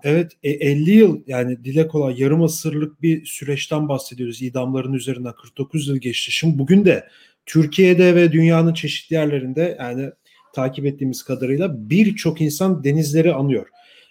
Evet 0.03 0.33
50 0.43 0.91
e, 0.91 0.95
yıl 0.95 1.21
yani 1.27 1.65
dile 1.65 1.89
kolay 1.89 2.21
yarım 2.21 2.43
asırlık 2.43 3.03
bir 3.03 3.27
süreçten 3.27 3.89
bahsediyoruz. 3.89 4.43
İdamların 4.43 4.93
üzerinden 4.93 5.33
49 5.33 5.89
yıl 5.89 5.97
geçti. 5.97 6.33
Şimdi 6.33 6.59
bugün 6.59 6.85
de 6.85 7.09
Türkiye'de 7.47 8.15
ve 8.15 8.33
dünyanın 8.33 8.75
çeşitli 8.75 9.15
yerlerinde 9.15 9.77
yani 9.81 10.11
takip 10.55 10.87
ettiğimiz 10.87 11.23
kadarıyla 11.23 11.91
birçok 11.91 12.41
insan 12.41 12.85
denizleri 12.85 13.35
anıyor. 13.35 13.67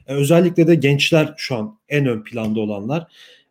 Ee, 0.08 0.14
özellikle 0.14 0.68
de 0.68 0.76
gençler 0.76 1.34
şu 1.38 1.56
an 1.56 1.80
en 1.90 2.06
ön 2.06 2.24
planda 2.24 2.60
olanlar. 2.60 3.08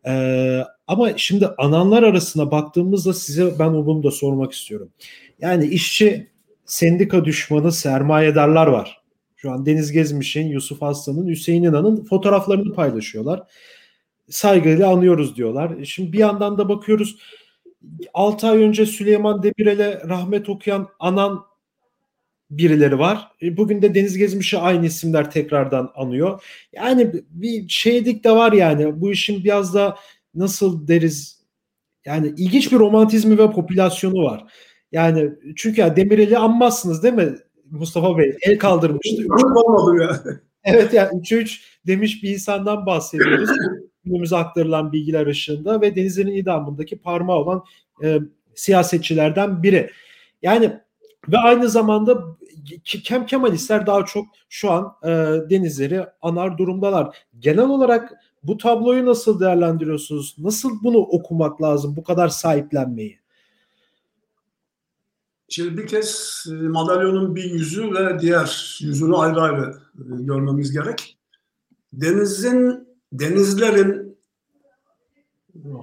Ee, 0.07 0.63
ama 0.87 1.17
şimdi 1.17 1.47
ananlar 1.47 2.03
arasına 2.03 2.51
baktığımızda 2.51 3.13
size 3.13 3.59
ben 3.59 3.73
bunu 3.73 4.03
da 4.03 4.11
sormak 4.11 4.51
istiyorum. 4.51 4.89
Yani 5.39 5.67
işçi 5.67 6.31
sendika 6.65 7.25
düşmanı 7.25 7.71
sermayedarlar 7.71 8.67
var 8.67 8.99
şu 9.41 9.51
an 9.51 9.65
Deniz 9.65 9.91
Gezmiş'in, 9.91 10.47
Yusuf 10.47 10.83
Aslan'ın, 10.83 11.27
Hüseyin 11.27 11.63
İnan'ın 11.63 12.03
fotoğraflarını 12.03 12.73
paylaşıyorlar. 12.73 13.43
Saygıyla 14.29 14.93
anıyoruz 14.93 15.35
diyorlar. 15.35 15.77
E 15.77 15.85
şimdi 15.85 16.13
bir 16.13 16.17
yandan 16.17 16.57
da 16.57 16.69
bakıyoruz 16.69 17.17
6 18.13 18.47
ay 18.47 18.63
önce 18.63 18.85
Süleyman 18.85 19.43
Demirel'e 19.43 20.01
rahmet 20.09 20.49
okuyan 20.49 20.89
anan 20.99 21.43
birileri 22.49 22.99
var. 22.99 23.31
E 23.41 23.57
bugün 23.57 23.81
de 23.81 23.95
Deniz 23.95 24.17
Gezmiş'i 24.17 24.57
aynı 24.57 24.85
isimler 24.85 25.31
tekrardan 25.31 25.91
anıyor. 25.95 26.43
Yani 26.73 27.11
bir 27.29 27.69
şeydik 27.69 28.23
de 28.23 28.31
var 28.31 28.51
yani 28.51 29.01
bu 29.01 29.11
işin 29.11 29.43
biraz 29.43 29.73
da 29.73 29.97
nasıl 30.35 30.87
deriz 30.87 31.39
yani 32.05 32.33
ilginç 32.37 32.71
bir 32.71 32.79
romantizmi 32.79 33.37
ve 33.37 33.51
popülasyonu 33.51 34.23
var. 34.23 34.43
Yani 34.91 35.29
çünkü 35.55 35.81
ya 35.81 35.95
Demirel'i 35.95 36.37
anmazsınız 36.37 37.03
değil 37.03 37.13
mi? 37.13 37.35
Mustafa 37.71 38.17
Bey 38.17 38.37
el 38.41 38.59
kaldırmıştı. 38.59 39.23
Olmadı 39.55 40.03
ya. 40.03 40.21
Evet 40.63 40.93
yani 40.93 41.21
3'e 41.21 41.37
3 41.37 41.79
demiş 41.87 42.23
bir 42.23 42.29
insandan 42.29 42.85
bahsediyoruz. 42.85 43.49
Günümüze 44.03 44.35
aktarılan 44.35 44.91
bilgiler 44.91 45.27
ışığında 45.27 45.81
ve 45.81 45.95
Denizli'nin 45.95 46.35
idamındaki 46.35 46.97
parmağı 46.97 47.37
olan 47.37 47.63
e, 48.03 48.19
siyasetçilerden 48.55 49.63
biri. 49.63 49.89
Yani 50.41 50.79
ve 51.27 51.37
aynı 51.37 51.69
zamanda 51.69 52.37
Kem 52.83 53.25
Kemalistler 53.25 53.85
daha 53.85 54.05
çok 54.05 54.25
şu 54.49 54.71
an 54.71 54.93
e, 55.03 55.09
denizleri 55.49 56.05
anar 56.21 56.57
durumdalar. 56.57 57.17
Genel 57.39 57.69
olarak 57.69 58.13
bu 58.43 58.57
tabloyu 58.57 59.05
nasıl 59.05 59.39
değerlendiriyorsunuz? 59.39 60.35
Nasıl 60.37 60.83
bunu 60.83 60.97
okumak 60.97 61.61
lazım? 61.61 61.95
Bu 61.95 62.03
kadar 62.03 62.27
sahiplenmeyi? 62.27 63.19
Şimdi 65.49 65.77
bir 65.77 65.87
kez 65.87 66.43
e, 66.49 66.53
madalyonun 66.53 67.35
bir 67.35 67.43
yüzü 67.43 67.93
ve 67.93 68.19
diğer 68.19 68.77
yüzünü 68.81 69.15
ayrı 69.15 69.41
ayrı 69.41 69.73
e, 69.95 70.23
görmemiz 70.23 70.71
gerek. 70.71 71.17
Denizin, 71.93 72.87
denizlerin 73.13 74.17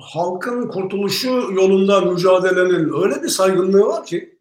halkın 0.00 0.68
kurtuluşu 0.68 1.28
yolunda 1.28 2.00
mücadelenin 2.00 3.02
öyle 3.02 3.22
bir 3.22 3.28
saygınlığı 3.28 3.86
var 3.86 4.06
ki 4.06 4.35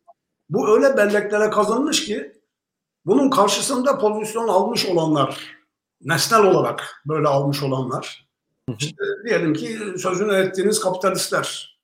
bu 0.50 0.76
öyle 0.76 0.98
belleklere 0.98 1.50
kazanmış 1.50 2.06
ki 2.06 2.42
bunun 3.06 3.30
karşısında 3.30 3.98
pozisyon 3.98 4.48
almış 4.48 4.86
olanlar, 4.86 5.56
nesnel 6.02 6.44
olarak 6.44 7.02
böyle 7.06 7.28
almış 7.28 7.64
olanlar, 7.64 8.28
işte 8.80 9.04
diyelim 9.26 9.54
ki 9.54 9.80
sözünü 9.98 10.36
ettiğiniz 10.36 10.80
kapitalistler. 10.80 11.80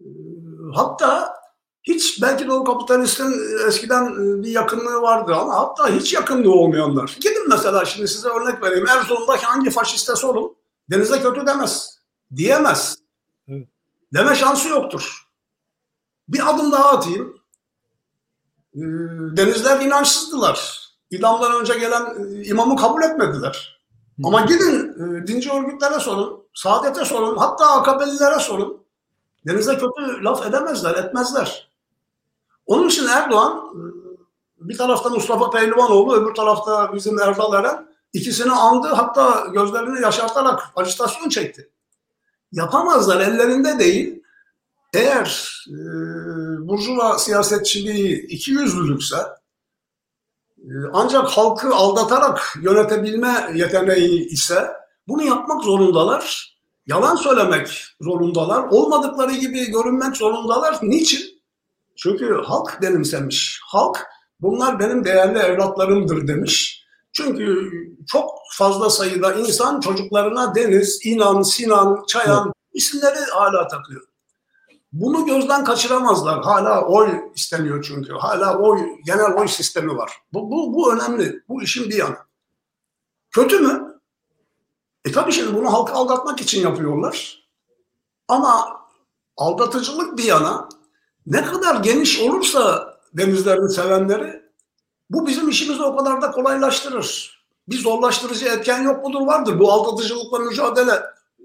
E, 0.00 0.06
hatta 0.74 1.34
hiç 1.82 2.22
belki 2.22 2.46
de 2.46 2.52
o 2.52 2.64
kapitalistin 2.64 3.32
e, 3.32 3.66
eskiden 3.68 4.04
e, 4.06 4.42
bir 4.42 4.48
yakınlığı 4.48 5.02
vardı 5.02 5.34
ama 5.34 5.54
hatta 5.54 5.88
hiç 5.88 6.14
yakınlığı 6.14 6.52
olmayanlar. 6.52 7.16
Gidin 7.20 7.48
mesela 7.48 7.84
şimdi 7.84 8.08
size 8.08 8.28
örnek 8.28 8.62
vereyim. 8.62 8.88
Erzurum'daki 8.88 9.46
hangi 9.46 9.70
faşiste 9.70 10.16
sorun 10.16 10.56
denize 10.90 11.22
kötü 11.22 11.46
demez. 11.46 11.98
Diyemez. 12.36 12.98
Deme 14.14 14.34
şansı 14.34 14.68
yoktur. 14.68 15.23
Bir 16.28 16.50
adım 16.50 16.72
daha 16.72 16.90
atayım. 16.90 17.36
E, 18.74 18.80
denizler 19.36 19.80
inançsızdılar. 19.80 20.84
İdamdan 21.10 21.60
önce 21.60 21.78
gelen 21.78 22.32
imamı 22.44 22.76
kabul 22.76 23.02
etmediler. 23.02 23.80
Ama 24.24 24.40
gidin 24.40 24.94
dinci 25.26 25.52
örgütlere 25.52 26.00
sorun, 26.00 26.42
saadete 26.54 27.04
sorun, 27.04 27.36
hatta 27.36 27.66
akabelilere 27.66 28.38
sorun. 28.38 28.84
Denize 29.46 29.72
kötü 29.72 30.24
laf 30.24 30.46
edemezler, 30.46 30.94
etmezler. 30.94 31.70
Onun 32.66 32.88
için 32.88 33.06
Erdoğan 33.06 33.72
e, 33.74 34.68
bir 34.68 34.78
tarafta 34.78 35.08
Mustafa 35.08 35.50
Pehlivanoğlu, 35.50 36.14
öbür 36.16 36.34
tarafta 36.34 36.94
bizim 36.94 37.20
Erdal 37.20 37.54
Eren 37.54 37.88
ikisini 38.12 38.52
andı 38.52 38.88
hatta 38.88 39.46
gözlerini 39.52 40.02
yaşartarak 40.02 40.62
ajitasyon 40.76 41.28
çekti. 41.28 41.70
Yapamazlar 42.52 43.20
ellerinde 43.20 43.78
değil. 43.78 44.22
Eğer 44.94 45.54
e, 45.68 45.74
Burjuva 46.68 47.18
siyasetçiliği 47.18 48.26
iki 48.26 48.50
yüzlülükse 48.50 49.16
e, 50.58 50.72
ancak 50.92 51.28
halkı 51.28 51.74
aldatarak 51.74 52.54
yönetebilme 52.62 53.50
yeteneği 53.54 54.28
ise 54.28 54.68
bunu 55.08 55.22
yapmak 55.22 55.64
zorundalar. 55.64 56.54
Yalan 56.86 57.16
söylemek 57.16 57.84
zorundalar. 58.00 58.68
Olmadıkları 58.70 59.32
gibi 59.32 59.70
görünmek 59.70 60.16
zorundalar. 60.16 60.78
Niçin? 60.82 61.42
Çünkü 61.96 62.42
halk 62.44 62.82
benimsemiş. 62.82 63.60
Halk 63.64 64.06
bunlar 64.40 64.78
benim 64.78 65.04
değerli 65.04 65.38
evlatlarımdır 65.38 66.28
demiş. 66.28 66.84
Çünkü 67.12 67.70
çok 68.06 68.30
fazla 68.52 68.90
sayıda 68.90 69.34
insan 69.34 69.80
çocuklarına 69.80 70.54
Deniz, 70.54 71.00
İnan, 71.04 71.42
Sinan, 71.42 72.04
Çayan 72.08 72.52
isimleri 72.72 73.24
hala 73.30 73.68
takıyor. 73.68 74.13
Bunu 74.94 75.26
gözden 75.26 75.64
kaçıramazlar. 75.64 76.44
Hala 76.44 76.86
oy 76.86 77.08
isteniyor 77.34 77.84
çünkü. 77.84 78.12
Hala 78.12 78.58
oy, 78.58 78.80
genel 79.06 79.32
oy 79.32 79.48
sistemi 79.48 79.96
var. 79.96 80.12
Bu, 80.32 80.50
bu, 80.50 80.74
bu 80.74 80.92
önemli. 80.92 81.42
Bu 81.48 81.62
işin 81.62 81.90
bir 81.90 81.96
yanı. 81.96 82.16
Kötü 83.30 83.58
mü? 83.60 84.00
E 85.04 85.12
tabii 85.12 85.32
şimdi 85.32 85.54
bunu 85.54 85.72
halkı 85.72 85.92
aldatmak 85.92 86.40
için 86.40 86.62
yapıyorlar. 86.62 87.44
Ama 88.28 88.80
aldatıcılık 89.36 90.18
bir 90.18 90.24
yana 90.24 90.68
ne 91.26 91.44
kadar 91.44 91.82
geniş 91.82 92.20
olursa 92.20 92.94
denizlerini 93.12 93.70
sevenleri 93.70 94.42
bu 95.10 95.26
bizim 95.26 95.48
işimizi 95.48 95.82
o 95.82 95.96
kadar 95.96 96.22
da 96.22 96.30
kolaylaştırır. 96.30 97.38
Bir 97.68 97.78
zorlaştırıcı 97.78 98.46
etken 98.46 98.82
yok 98.82 99.04
mudur? 99.04 99.26
Vardır. 99.26 99.58
Bu 99.58 99.72
aldatıcılıkla 99.72 100.38
mücadele, 100.38 101.02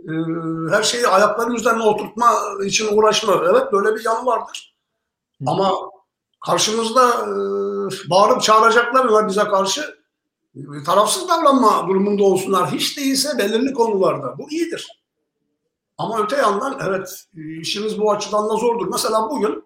e, 0.09 0.75
her 0.75 0.83
şeyi 0.83 1.07
ayakların 1.07 1.55
üzerine 1.55 1.83
oturtma 1.83 2.31
için 2.65 2.97
uğraşma. 2.97 3.43
Evet 3.49 3.71
böyle 3.71 3.95
bir 3.95 4.05
yanı 4.05 4.25
vardır. 4.25 4.75
Ama 5.45 5.71
karşımızda 6.45 7.09
e, 7.09 7.29
bağırıp 8.09 8.41
çağıracaklar 8.41 9.05
var 9.05 9.27
bize 9.27 9.43
karşı. 9.43 9.99
tarafsız 10.85 11.29
davranma 11.29 11.87
durumunda 11.87 12.23
olsunlar. 12.23 12.71
Hiç 12.71 12.97
değilse 12.97 13.37
belirli 13.37 13.73
konularda. 13.73 14.37
Bu 14.37 14.49
iyidir. 14.49 14.87
Ama 15.97 16.23
öte 16.23 16.37
yandan 16.37 16.79
evet 16.87 17.25
işimiz 17.61 17.99
bu 17.99 18.11
açıdan 18.11 18.49
da 18.49 18.55
zordur. 18.55 18.87
Mesela 18.87 19.29
bugün 19.29 19.63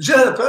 CHP 0.00 0.40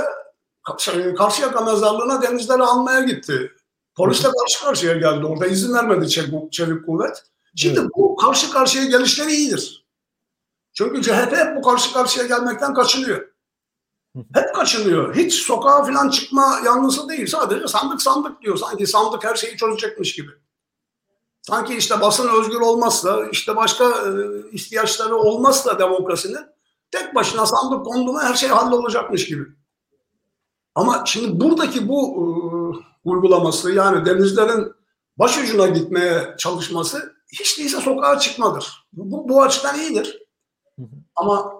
Karşıyaka 1.17 1.61
mezarlığına 1.61 2.21
denizleri 2.21 2.63
almaya 2.63 2.99
gitti. 2.99 3.51
Polisle 3.95 4.29
karşı 4.39 4.65
karşıya 4.65 4.93
geldi. 4.93 5.25
Orada 5.25 5.47
izin 5.47 5.73
vermedi 5.73 6.09
çevik, 6.09 6.51
çevik 6.51 6.85
kuvvet. 6.85 7.23
Şimdi 7.59 7.79
evet. 7.79 7.89
bu 7.97 8.15
karşı 8.15 8.51
karşıya 8.51 8.85
gelişleri 8.85 9.31
iyidir. 9.31 9.85
Çünkü 10.73 11.01
CHP 11.01 11.31
hep 11.31 11.55
bu 11.57 11.61
karşı 11.61 11.93
karşıya 11.93 12.27
gelmekten 12.27 12.73
kaçınıyor. 12.73 13.27
Hep 14.33 14.55
kaçınıyor. 14.55 15.15
Hiç 15.15 15.33
sokağa 15.33 15.83
falan 15.83 16.09
çıkma 16.09 16.59
yanlısı 16.65 17.09
değil. 17.09 17.27
Sadece 17.27 17.67
sandık 17.67 18.01
sandık 18.01 18.41
diyor. 18.41 18.57
Sanki 18.57 18.87
sandık 18.87 19.23
her 19.23 19.35
şeyi 19.35 19.57
çözecekmiş 19.57 20.15
gibi. 20.15 20.31
Sanki 21.41 21.75
işte 21.75 22.01
basın 22.01 22.29
özgür 22.39 22.61
olmazsa, 22.61 23.27
işte 23.31 23.55
başka 23.55 23.85
e, 23.85 24.11
ihtiyaçları 24.51 25.15
olmazsa 25.15 25.79
demokrasinin 25.79 26.45
tek 26.91 27.15
başına 27.15 27.45
sandık 27.45 27.85
kondu 27.85 28.13
mu 28.13 28.19
her 28.21 28.33
şey 28.33 28.49
hallolacakmış 28.49 29.25
gibi. 29.25 29.43
Ama 30.75 31.03
şimdi 31.05 31.41
buradaki 31.41 31.87
bu 31.87 32.01
e, 32.03 32.25
uygulaması 33.09 33.71
yani 33.71 34.05
denizlerin 34.05 34.73
başucuna 35.17 35.67
gitmeye 35.67 36.35
çalışması 36.37 37.18
hiç 37.31 37.59
değilse 37.59 37.81
sokağa 37.81 38.19
çıkmadır. 38.19 38.87
Bu, 38.93 39.29
bu 39.29 39.43
açıdan 39.43 39.79
iyidir. 39.79 40.23
Ama 41.15 41.53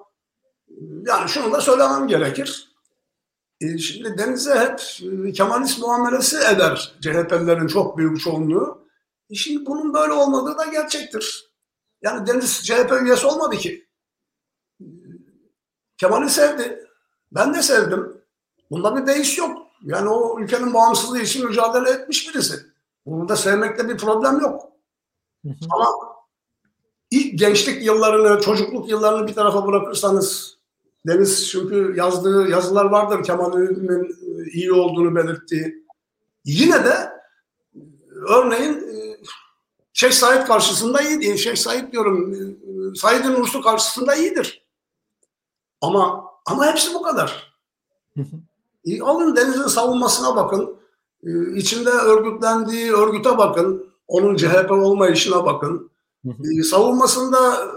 yani 1.07 1.29
şunu 1.29 1.53
da 1.53 1.61
söylemem 1.61 2.07
gerekir. 2.07 2.69
E, 3.61 3.77
şimdi 3.77 4.17
denize 4.17 4.59
hep 4.59 4.81
e, 5.27 5.31
Kemalist 5.31 5.79
muamelesi 5.79 6.37
eder 6.37 6.95
CHP'lilerin 7.01 7.67
çok 7.67 7.97
büyük 7.97 8.21
çoğunluğu. 8.21 8.87
E 9.29 9.35
şimdi 9.35 9.65
bunun 9.65 9.93
böyle 9.93 10.13
olmadığı 10.13 10.57
da 10.57 10.65
gerçektir. 10.65 11.49
Yani 12.01 12.27
Deniz 12.27 12.63
CHP 12.63 13.01
üyesi 13.01 13.27
olmadı 13.27 13.57
ki. 13.57 13.89
Kemal'i 15.97 16.29
sevdi. 16.29 16.87
Ben 17.31 17.53
de 17.53 17.61
sevdim. 17.61 18.21
Bunda 18.71 18.97
bir 18.97 19.07
değiş 19.07 19.37
yok. 19.37 19.57
Yani 19.83 20.09
o 20.09 20.39
ülkenin 20.39 20.73
bağımsızlığı 20.73 21.19
için 21.19 21.47
mücadele 21.47 21.89
etmiş 21.89 22.29
birisi. 22.29 22.55
Burada 23.05 23.35
sevmekte 23.35 23.89
bir 23.89 23.97
problem 23.97 24.39
yok. 24.39 24.71
Ama 25.45 25.87
ilk 27.11 27.39
gençlik 27.39 27.83
yıllarını, 27.83 28.41
çocukluk 28.41 28.89
yıllarını 28.89 29.27
bir 29.27 29.33
tarafa 29.33 29.67
bırakırsanız 29.67 30.59
Deniz 31.07 31.49
çünkü 31.49 31.93
yazdığı 31.97 32.49
yazılar 32.49 32.85
vardır 32.85 33.23
Kemal'in 33.23 33.89
e, 33.89 34.51
iyi 34.51 34.73
olduğunu 34.73 35.15
belirttiği. 35.15 35.85
Yine 36.45 36.85
de 36.85 37.09
örneğin 38.29 38.73
e, 38.73 39.17
Şeyh 39.93 40.11
Said 40.11 40.47
karşısında 40.47 41.01
iyi 41.01 41.37
Şeyh 41.37 41.55
Said 41.55 41.91
diyorum 41.91 42.33
e, 42.33 42.95
Said'in 42.95 43.33
Nursu 43.33 43.61
karşısında 43.61 44.15
iyidir. 44.15 44.65
Ama 45.81 46.25
ama 46.45 46.65
hepsi 46.65 46.93
bu 46.93 47.01
kadar. 47.01 47.53
E, 48.85 49.01
alın 49.01 49.35
Deniz'in 49.35 49.67
savunmasına 49.67 50.35
bakın. 50.35 50.75
E, 51.23 51.55
içinde 51.55 51.89
örgütlendiği 51.89 52.93
örgüte 52.93 53.37
bakın. 53.37 53.88
Onun 54.09 54.35
CHP 54.35 54.71
olmayışına 54.71 55.45
bakın. 55.45 55.91
E, 56.25 56.63
savunmasında 56.63 57.67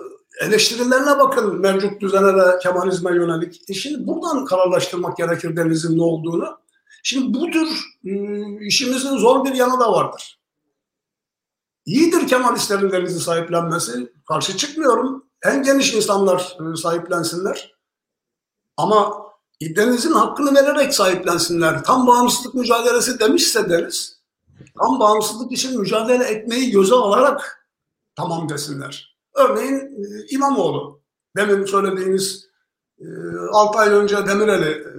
eleştirilerine 0.40 1.18
bakın 1.18 1.60
mevcut 1.60 2.00
düzene 2.00 2.36
ve 2.36 2.58
Kemalizme 2.62 3.14
yönelik. 3.14 3.70
E 3.70 3.74
şimdi 3.74 4.06
buradan 4.06 4.44
kararlaştırmak 4.44 5.16
gerekir 5.16 5.56
Deniz'in 5.56 5.98
ne 5.98 6.02
olduğunu. 6.02 6.58
Şimdi 7.02 7.34
bu 7.40 7.50
tür 7.50 7.68
e, 8.04 8.12
işimizin 8.66 9.16
zor 9.16 9.44
bir 9.44 9.54
yanı 9.54 9.80
da 9.80 9.92
vardır. 9.92 10.38
İyidir 11.86 12.26
Kemalistlerin 12.26 12.92
Deniz'i 12.92 13.20
sahiplenmesi. 13.20 14.12
Karşı 14.28 14.56
çıkmıyorum. 14.56 15.24
En 15.44 15.62
geniş 15.62 15.94
insanlar 15.94 16.56
e, 16.72 16.76
sahiplensinler. 16.76 17.74
Ama 18.76 19.22
denizin 19.60 20.12
hakkını 20.12 20.54
vererek 20.54 20.94
sahiplensinler. 20.94 21.84
Tam 21.84 22.06
bağımsızlık 22.06 22.54
mücadelesi 22.54 23.20
demişse 23.20 23.70
deniz, 23.70 24.11
tam 24.78 25.00
bağımsızlık 25.00 25.52
için 25.52 25.80
mücadele 25.80 26.24
etmeyi 26.24 26.70
göze 26.70 26.94
alarak 26.94 27.68
tamam 28.16 28.48
desinler. 28.48 29.16
Örneğin 29.34 29.74
e, 29.74 30.26
İmamoğlu, 30.30 31.02
demin 31.36 31.64
söylediğiniz 31.64 32.46
6 33.52 33.78
e, 33.78 33.80
ay 33.80 33.88
önce 33.88 34.16
Demirel'i 34.26 34.70
e, 34.70 34.92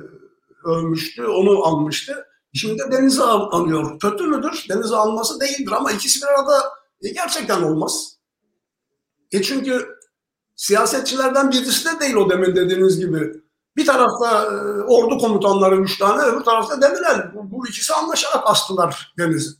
övmüştü, 0.69 1.26
onu 1.26 1.63
almıştı. 1.63 2.26
Şimdi 2.54 2.80
de 2.80 2.91
Deniz'i 2.91 3.23
alıyor. 3.23 3.99
Kötü 3.99 4.23
müdür? 4.23 4.65
Deniz'i 4.69 4.95
alması 4.95 5.39
değildir 5.39 5.71
ama 5.71 5.91
ikisi 5.91 6.21
bir 6.21 6.28
arada 6.28 6.63
gerçekten 7.02 7.62
olmaz. 7.62 8.17
E 9.32 9.41
çünkü 9.41 9.88
siyasetçilerden 10.56 11.52
birisi 11.52 11.86
de 11.86 11.99
değil 11.99 12.15
o 12.15 12.30
demin 12.30 12.56
dediğiniz 12.56 12.99
gibi. 12.99 13.42
Bir 13.75 13.86
tarafta 13.86 14.43
e, 14.43 14.81
ordu 14.81 15.17
komutanları 15.17 15.75
üç 15.75 15.97
tane, 15.97 16.23
öbür 16.23 16.43
tarafta 16.43 16.81
Demirel. 16.81 17.31
Bu, 17.33 17.51
bu 17.51 17.67
ikisi 17.67 17.93
anlaşarak 17.93 18.43
astılar 18.49 19.13
Deniz'i. 19.17 19.51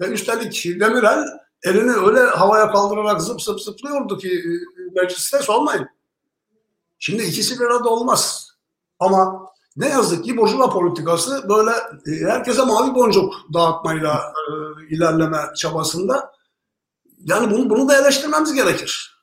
Ve 0.00 0.06
üstelik 0.06 0.80
Demirel 0.80 1.24
elini 1.62 1.92
öyle 1.92 2.20
havaya 2.20 2.72
kaldırarak 2.72 3.22
zıp 3.22 3.42
zıp 3.42 3.60
zıplıyordu 3.60 4.18
ki 4.18 4.28
e, 4.28 5.00
mecliste 5.00 5.38
sormayın. 5.38 5.88
Şimdi 6.98 7.22
ikisi 7.22 7.60
bir 7.60 7.64
arada 7.64 7.88
olmaz. 7.88 8.50
Ama 8.98 9.46
ne 9.76 9.88
yazık 9.88 10.24
ki 10.24 10.36
Burjuva 10.36 10.70
politikası 10.70 11.48
böyle 11.48 11.70
e, 12.06 12.30
herkese 12.30 12.62
mavi 12.64 12.94
boncuk 12.94 13.34
dağıtmayla 13.54 14.32
e, 14.48 14.52
ilerleme 14.94 15.38
çabasında. 15.56 16.32
Yani 17.18 17.50
bunu, 17.50 17.70
bunu 17.70 17.88
da 17.88 18.00
eleştirmemiz 18.00 18.52
gerekir. 18.52 19.20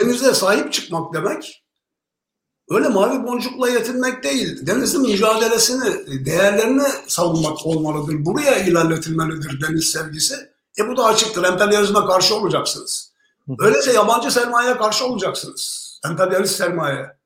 Denize 0.00 0.34
sahip 0.34 0.72
çıkmak 0.72 1.14
demek 1.14 1.59
öyle 2.70 2.88
mavi 2.88 3.26
boncukla 3.26 3.68
yetinmek 3.68 4.24
değil. 4.24 4.66
Denizin 4.66 5.02
mücadelesini, 5.02 6.24
değerlerini 6.26 6.88
savunmak 7.06 7.66
olmalıdır. 7.66 8.24
Buraya 8.24 8.58
ilerletilmelidir 8.58 9.60
deniz 9.60 9.90
sevgisi. 9.90 10.50
E 10.78 10.88
bu 10.88 10.96
da 10.96 11.04
açıktır. 11.04 11.44
Emperyalizme 11.44 12.00
karşı 12.06 12.34
olacaksınız. 12.34 13.12
Öyleyse 13.58 13.92
yabancı 13.92 14.30
sermayeye 14.30 14.76
karşı 14.76 15.06
olacaksınız. 15.06 15.90
Emperyalist 16.04 16.56
sermaye. 16.56 17.16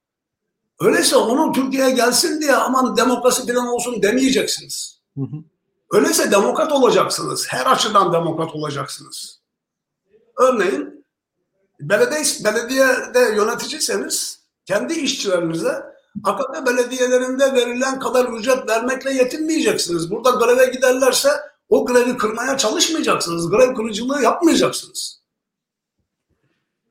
Öyleyse 0.81 1.17
onun 1.17 1.53
Türkiye'ye 1.53 1.91
gelsin 1.91 2.41
diye 2.41 2.57
aman 2.57 2.97
demokrasi 2.97 3.47
falan 3.47 3.67
olsun 3.67 4.03
demeyeceksiniz. 4.03 5.01
Öyleyse 5.93 6.31
demokrat 6.31 6.73
olacaksınız. 6.73 7.47
Her 7.49 7.67
açıdan 7.67 8.13
demokrat 8.13 8.55
olacaksınız. 8.55 9.41
Örneğin 10.37 11.05
belediye, 11.81 12.45
belediyede 12.45 13.35
yöneticiyseniz 13.37 14.44
kendi 14.64 14.94
işçilerinize 14.94 15.94
AKP 16.24 16.66
belediyelerinde 16.66 17.55
verilen 17.55 17.98
kadar 17.98 18.24
ücret 18.24 18.68
vermekle 18.68 19.12
yetinmeyeceksiniz. 19.12 20.11
Burada 20.11 20.31
greve 20.31 20.66
giderlerse 20.66 21.29
o 21.68 21.87
grevi 21.87 22.16
kırmaya 22.16 22.59
çalışmayacaksınız. 22.59 23.50
Grev 23.50 23.74
kırıcılığı 23.74 24.22
yapmayacaksınız. 24.22 25.20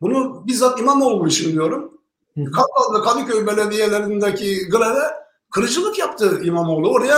Bunu 0.01 0.47
bizzat 0.47 0.79
İmamoğlu 0.79 1.27
için 1.27 1.51
diyorum. 1.51 2.01
Kartal 2.35 2.93
ve 2.99 3.03
Kadıköy 3.03 3.47
belediyelerindeki 3.47 4.69
greve 4.69 5.03
kırıcılık 5.51 5.99
yaptı 5.99 6.41
İmamoğlu. 6.43 6.89
Oraya 6.89 7.17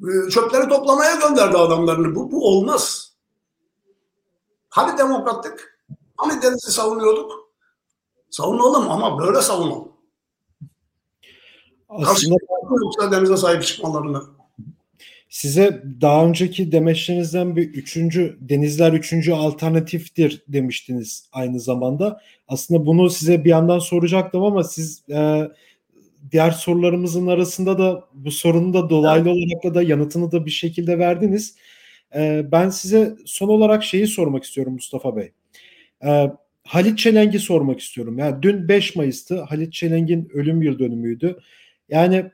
e, 0.00 0.30
çöpleri 0.30 0.68
toplamaya 0.68 1.14
gönderdi 1.14 1.56
adamlarını. 1.56 2.14
Bu, 2.14 2.32
bu 2.32 2.48
olmaz. 2.48 3.12
Hani 4.68 4.98
demokrattık? 4.98 5.78
Hani 6.16 6.42
denizi 6.42 6.72
savunuyorduk? 6.72 7.47
Savunalım 8.30 8.90
ama 8.90 9.18
böyle 9.18 9.42
savunalım. 9.42 9.88
Aslında 11.88 12.36
yoksa 12.84 13.12
denize 13.12 13.36
sahip 13.36 13.62
çıkmalarını. 13.62 14.22
Size 15.28 15.82
daha 16.00 16.26
önceki 16.26 16.72
demeçlerinizden 16.72 17.56
bir 17.56 17.68
üçüncü 17.68 18.38
denizler 18.40 18.92
üçüncü 18.92 19.32
alternatiftir 19.32 20.42
demiştiniz 20.48 21.28
aynı 21.32 21.60
zamanda. 21.60 22.20
Aslında 22.48 22.86
bunu 22.86 23.10
size 23.10 23.44
bir 23.44 23.50
yandan 23.50 23.78
soracaktım 23.78 24.42
ama 24.42 24.64
siz 24.64 25.02
e, 25.10 25.48
diğer 26.32 26.50
sorularımızın 26.50 27.26
arasında 27.26 27.78
da 27.78 28.04
bu 28.12 28.30
sorunun 28.30 28.74
da 28.74 28.90
dolaylı 28.90 29.30
olarak 29.30 29.74
da 29.74 29.82
yanıtını 29.82 30.32
da 30.32 30.46
bir 30.46 30.50
şekilde 30.50 30.98
verdiniz. 30.98 31.56
E, 32.14 32.46
ben 32.52 32.70
size 32.70 33.16
son 33.26 33.48
olarak 33.48 33.84
şeyi 33.84 34.06
sormak 34.06 34.44
istiyorum 34.44 34.72
Mustafa 34.72 35.16
Bey. 35.16 35.32
E, 36.04 36.30
Halit 36.68 36.98
Çelenk'i 36.98 37.38
sormak 37.38 37.80
istiyorum. 37.80 38.18
Yani 38.18 38.42
dün 38.42 38.68
5 38.68 38.96
Mayıs'tı. 38.96 39.40
Halit 39.40 39.72
Çelenk'in 39.72 40.30
ölüm 40.34 40.62
yıl 40.62 40.78
dönümüydü. 40.78 41.38
Yani 41.88 42.32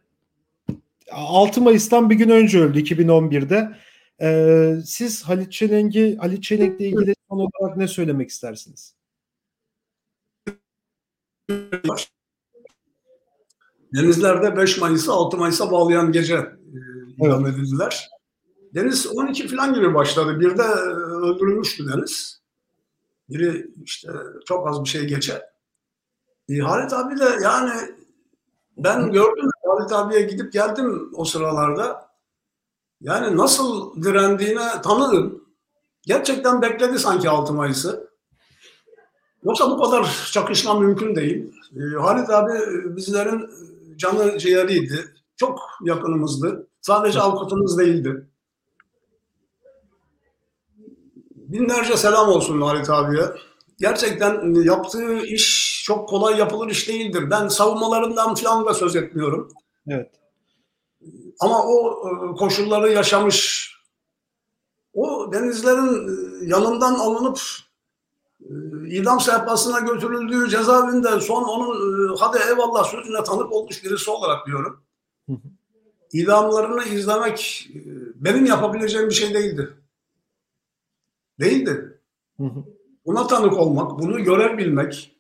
6 1.11 1.61
Mayıs'tan 1.61 2.11
bir 2.11 2.15
gün 2.15 2.29
önce 2.29 2.61
öldü 2.61 2.81
2011'de. 2.81 3.77
Ee, 4.21 4.75
siz 4.85 5.23
Halit 5.23 5.53
Çelenk'i 5.53 6.17
Halit 6.17 6.43
Çelenk'le 6.43 6.81
ilgili 6.81 7.15
son 7.29 7.39
olarak 7.39 7.77
ne 7.77 7.89
söylemek 7.89 8.31
istersiniz? 8.31 8.95
Denizlerde 13.95 14.57
5 14.57 14.79
Mayıs'ı 14.79 15.13
6 15.13 15.37
Mayıs'a 15.37 15.71
bağlayan 15.71 16.13
gece 16.13 16.35
e, 16.35 16.41
idam 17.19 17.47
evet. 17.47 17.55
edildiler. 17.55 18.09
Deniz 18.75 19.07
12 19.07 19.49
falan 19.49 19.75
gibi 19.75 19.95
başladı. 19.95 20.41
Bir 20.41 20.59
de 20.59 20.63
öldürülmüştü 21.23 21.85
Deniz. 21.93 22.44
Biri 23.29 23.71
işte 23.85 24.09
çok 24.47 24.69
az 24.69 24.85
bir 24.85 24.89
şey 24.89 25.05
geçer. 25.05 25.43
E, 26.49 26.59
Halit 26.59 26.93
abi 26.93 27.19
de 27.19 27.39
yani 27.43 27.71
ben 28.77 29.13
gördüm 29.13 29.51
Halit 29.67 29.93
abiye 29.93 30.23
gidip 30.23 30.53
geldim 30.53 31.11
o 31.15 31.25
sıralarda. 31.25 32.09
Yani 33.01 33.37
nasıl 33.37 34.03
direndiğine 34.03 34.83
tanıdım. 34.83 35.45
Gerçekten 36.03 36.63
bekledi 36.63 36.99
sanki 36.99 37.31
6 37.31 37.53
Mayıs'ı. 37.53 38.11
Yoksa 39.45 39.71
bu 39.71 39.83
kadar 39.83 40.29
çakışma 40.33 40.81
mümkün 40.81 41.17
değil. 41.17 41.53
E, 41.77 41.97
Halit 42.01 42.31
abi 42.31 42.53
bizlerin 42.97 43.51
canı 43.97 44.39
ciğeriydi. 44.39 45.15
Çok 45.37 45.61
yakınımızdı. 45.85 46.67
Sadece 46.81 47.21
avukatımız 47.21 47.79
değildi. 47.79 48.29
Binlerce 51.55 51.97
selam 51.97 52.29
olsun 52.29 52.61
Halit 52.61 52.91
abiye. 52.91 53.23
Gerçekten 53.79 54.55
yaptığı 54.55 55.27
iş 55.27 55.83
çok 55.87 56.09
kolay 56.09 56.39
yapılır 56.39 56.71
iş 56.71 56.89
değildir. 56.89 57.31
Ben 57.31 57.49
savunmalarından 57.49 58.35
falan 58.35 58.67
da 58.67 58.75
söz 58.75 58.97
etmiyorum. 58.97 59.49
Evet. 59.89 60.11
Ama 61.41 61.63
o 61.67 62.09
e, 62.09 62.37
koşulları 62.37 62.93
yaşamış, 62.93 63.71
o 64.93 65.33
denizlerin 65.33 66.09
e, 66.09 66.49
yanından 66.51 66.95
alınıp 66.95 67.41
e, 68.41 68.53
idam 68.89 69.21
sehpasına 69.21 69.81
götürüldüğü 69.81 70.51
cezaevinde 70.51 71.21
son 71.21 71.43
onun 71.43 72.17
hadi 72.17 72.39
eyvallah 72.49 72.85
sözüne 72.85 73.25
tanık 73.25 73.53
olmuş 73.53 73.85
birisi 73.85 74.11
olarak 74.11 74.47
diyorum. 74.47 74.85
İdamlarını 76.13 76.85
izlemek 76.85 77.69
benim 78.15 78.47
yapabileceğim 78.47 79.09
bir 79.09 79.15
şey 79.15 79.35
değildi. 79.35 79.84
Değildi. 81.41 82.01
Buna 83.07 83.27
tanık 83.27 83.59
olmak, 83.59 83.99
bunu 83.99 84.25
görebilmek. 84.25 85.17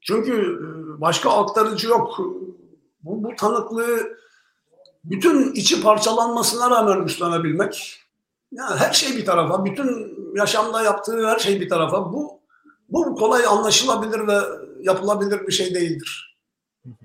Çünkü 0.00 0.60
başka 1.00 1.30
aktarıcı 1.30 1.88
yok. 1.88 2.18
Bu, 3.02 3.24
bu 3.24 3.36
tanıklığı 3.36 4.16
bütün 5.04 5.52
içi 5.52 5.82
parçalanmasına 5.82 6.70
rağmen 6.70 7.04
üstlenebilmek. 7.04 8.00
Yani 8.52 8.76
her 8.76 8.92
şey 8.92 9.16
bir 9.16 9.24
tarafa, 9.24 9.64
bütün 9.64 10.16
yaşamda 10.36 10.82
yaptığı 10.82 11.28
her 11.28 11.38
şey 11.38 11.60
bir 11.60 11.68
tarafa. 11.68 12.12
Bu 12.12 12.40
bu 12.88 13.14
kolay 13.14 13.46
anlaşılabilir 13.46 14.26
ve 14.26 14.40
yapılabilir 14.80 15.46
bir 15.46 15.52
şey 15.52 15.74
değildir. 15.74 16.38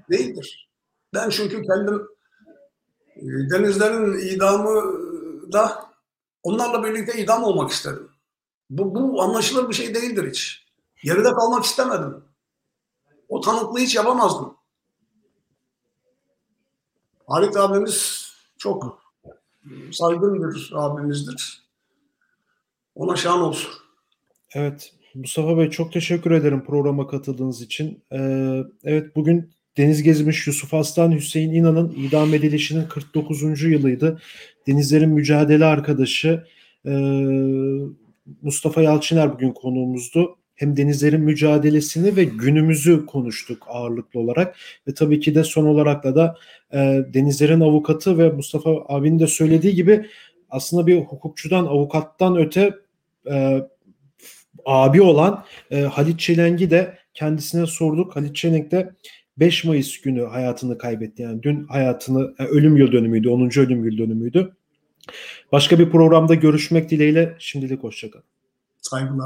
Değildir. 0.10 0.70
Ben 1.14 1.30
çünkü 1.30 1.62
kendim 1.62 2.08
e, 3.16 3.26
denizlerin 3.52 4.36
idamı 4.36 4.84
da 5.52 5.86
onlarla 6.44 6.84
birlikte 6.84 7.22
idam 7.22 7.44
olmak 7.44 7.72
istedim. 7.72 8.11
Bu, 8.72 8.96
bu 8.96 9.22
anlaşılır 9.22 9.70
bir 9.70 9.74
şey 9.74 9.96
değildir 9.96 10.30
hiç. 10.30 10.66
Geride 11.04 11.32
kalmak 11.34 11.64
istemedim. 11.66 12.24
O 13.30 13.42
tanıklığı 13.42 13.80
hiç 13.80 13.96
yapamazdım. 13.96 14.54
Halit 17.28 17.58
abimiz 17.58 18.28
çok 18.58 19.02
saygın 19.92 20.34
bir 20.34 20.72
abimizdir. 20.74 21.64
Ona 22.96 23.16
şan 23.16 23.42
olsun. 23.42 23.72
Evet. 24.54 24.94
Mustafa 25.16 25.58
Bey 25.58 25.70
çok 25.70 25.94
teşekkür 25.94 26.32
ederim 26.32 26.66
programa 26.66 27.08
katıldığınız 27.08 27.62
için. 27.62 28.04
Ee, 28.12 28.64
evet 28.84 29.16
bugün 29.16 29.52
Deniz 29.78 30.04
Gezmiş 30.04 30.48
Yusuf 30.48 30.74
Aslan 30.74 31.12
Hüseyin 31.12 31.54
İnan'ın 31.54 31.90
idam 31.90 32.34
edilişinin 32.34 32.88
49. 32.88 33.64
yılıydı. 33.64 34.22
Denizlerin 34.68 35.10
mücadele 35.10 35.66
arkadaşı 35.66 36.48
e, 36.86 36.92
Mustafa 38.42 38.82
Yalçıner 38.82 39.34
bugün 39.34 39.52
konuğumuzdu. 39.52 40.38
Hem 40.56 40.78
denizlerin 40.78 41.22
mücadelesini 41.22 42.16
ve 42.16 42.24
günümüzü 42.24 43.06
konuştuk 43.06 43.66
ağırlıklı 43.68 44.20
olarak. 44.20 44.56
Ve 44.88 44.94
tabii 44.94 45.20
ki 45.20 45.36
de 45.36 45.44
son 45.44 45.66
olarak 45.66 46.04
da 46.04 46.16
da 46.16 46.36
e, 46.74 47.06
denizlerin 47.14 47.62
avukatı 47.62 48.18
ve 48.18 48.30
Mustafa 48.30 48.70
abinin 48.88 49.20
de 49.20 49.28
söylediği 49.28 49.76
gibi 49.76 50.06
aslında 50.50 50.88
bir 50.88 50.98
hukukçudan, 50.98 51.66
avukattan 51.66 52.38
öte 52.38 52.74
e, 53.32 53.62
abi 54.66 55.02
olan 55.02 55.44
e, 55.72 55.82
Halit 55.82 56.20
Çelengi 56.20 56.70
de 56.70 56.98
kendisine 57.14 57.66
sorduk. 57.66 58.16
Halit 58.16 58.36
Çelenk 58.36 58.72
de 58.72 58.96
5 59.38 59.64
Mayıs 59.64 60.02
günü 60.02 60.24
hayatını 60.24 60.78
kaybetti. 60.78 61.22
Yani 61.22 61.44
dün 61.44 61.68
hayatını 61.68 62.34
e, 62.40 62.44
ölüm 62.44 62.78
yıl 62.78 62.92
dönümüydü. 62.92 63.30
10. 63.30 63.60
ölüm 63.60 63.86
yıl 63.86 63.98
dönümüydü. 63.98 64.56
Başka 65.52 65.80
bir 65.80 65.90
programda 65.90 66.36
görüşmek 66.36 66.90
dileğiyle 66.90 67.36
şimdilik 67.40 67.84
hoşçakalın. 67.84 68.26
Saygılar. 68.82 69.18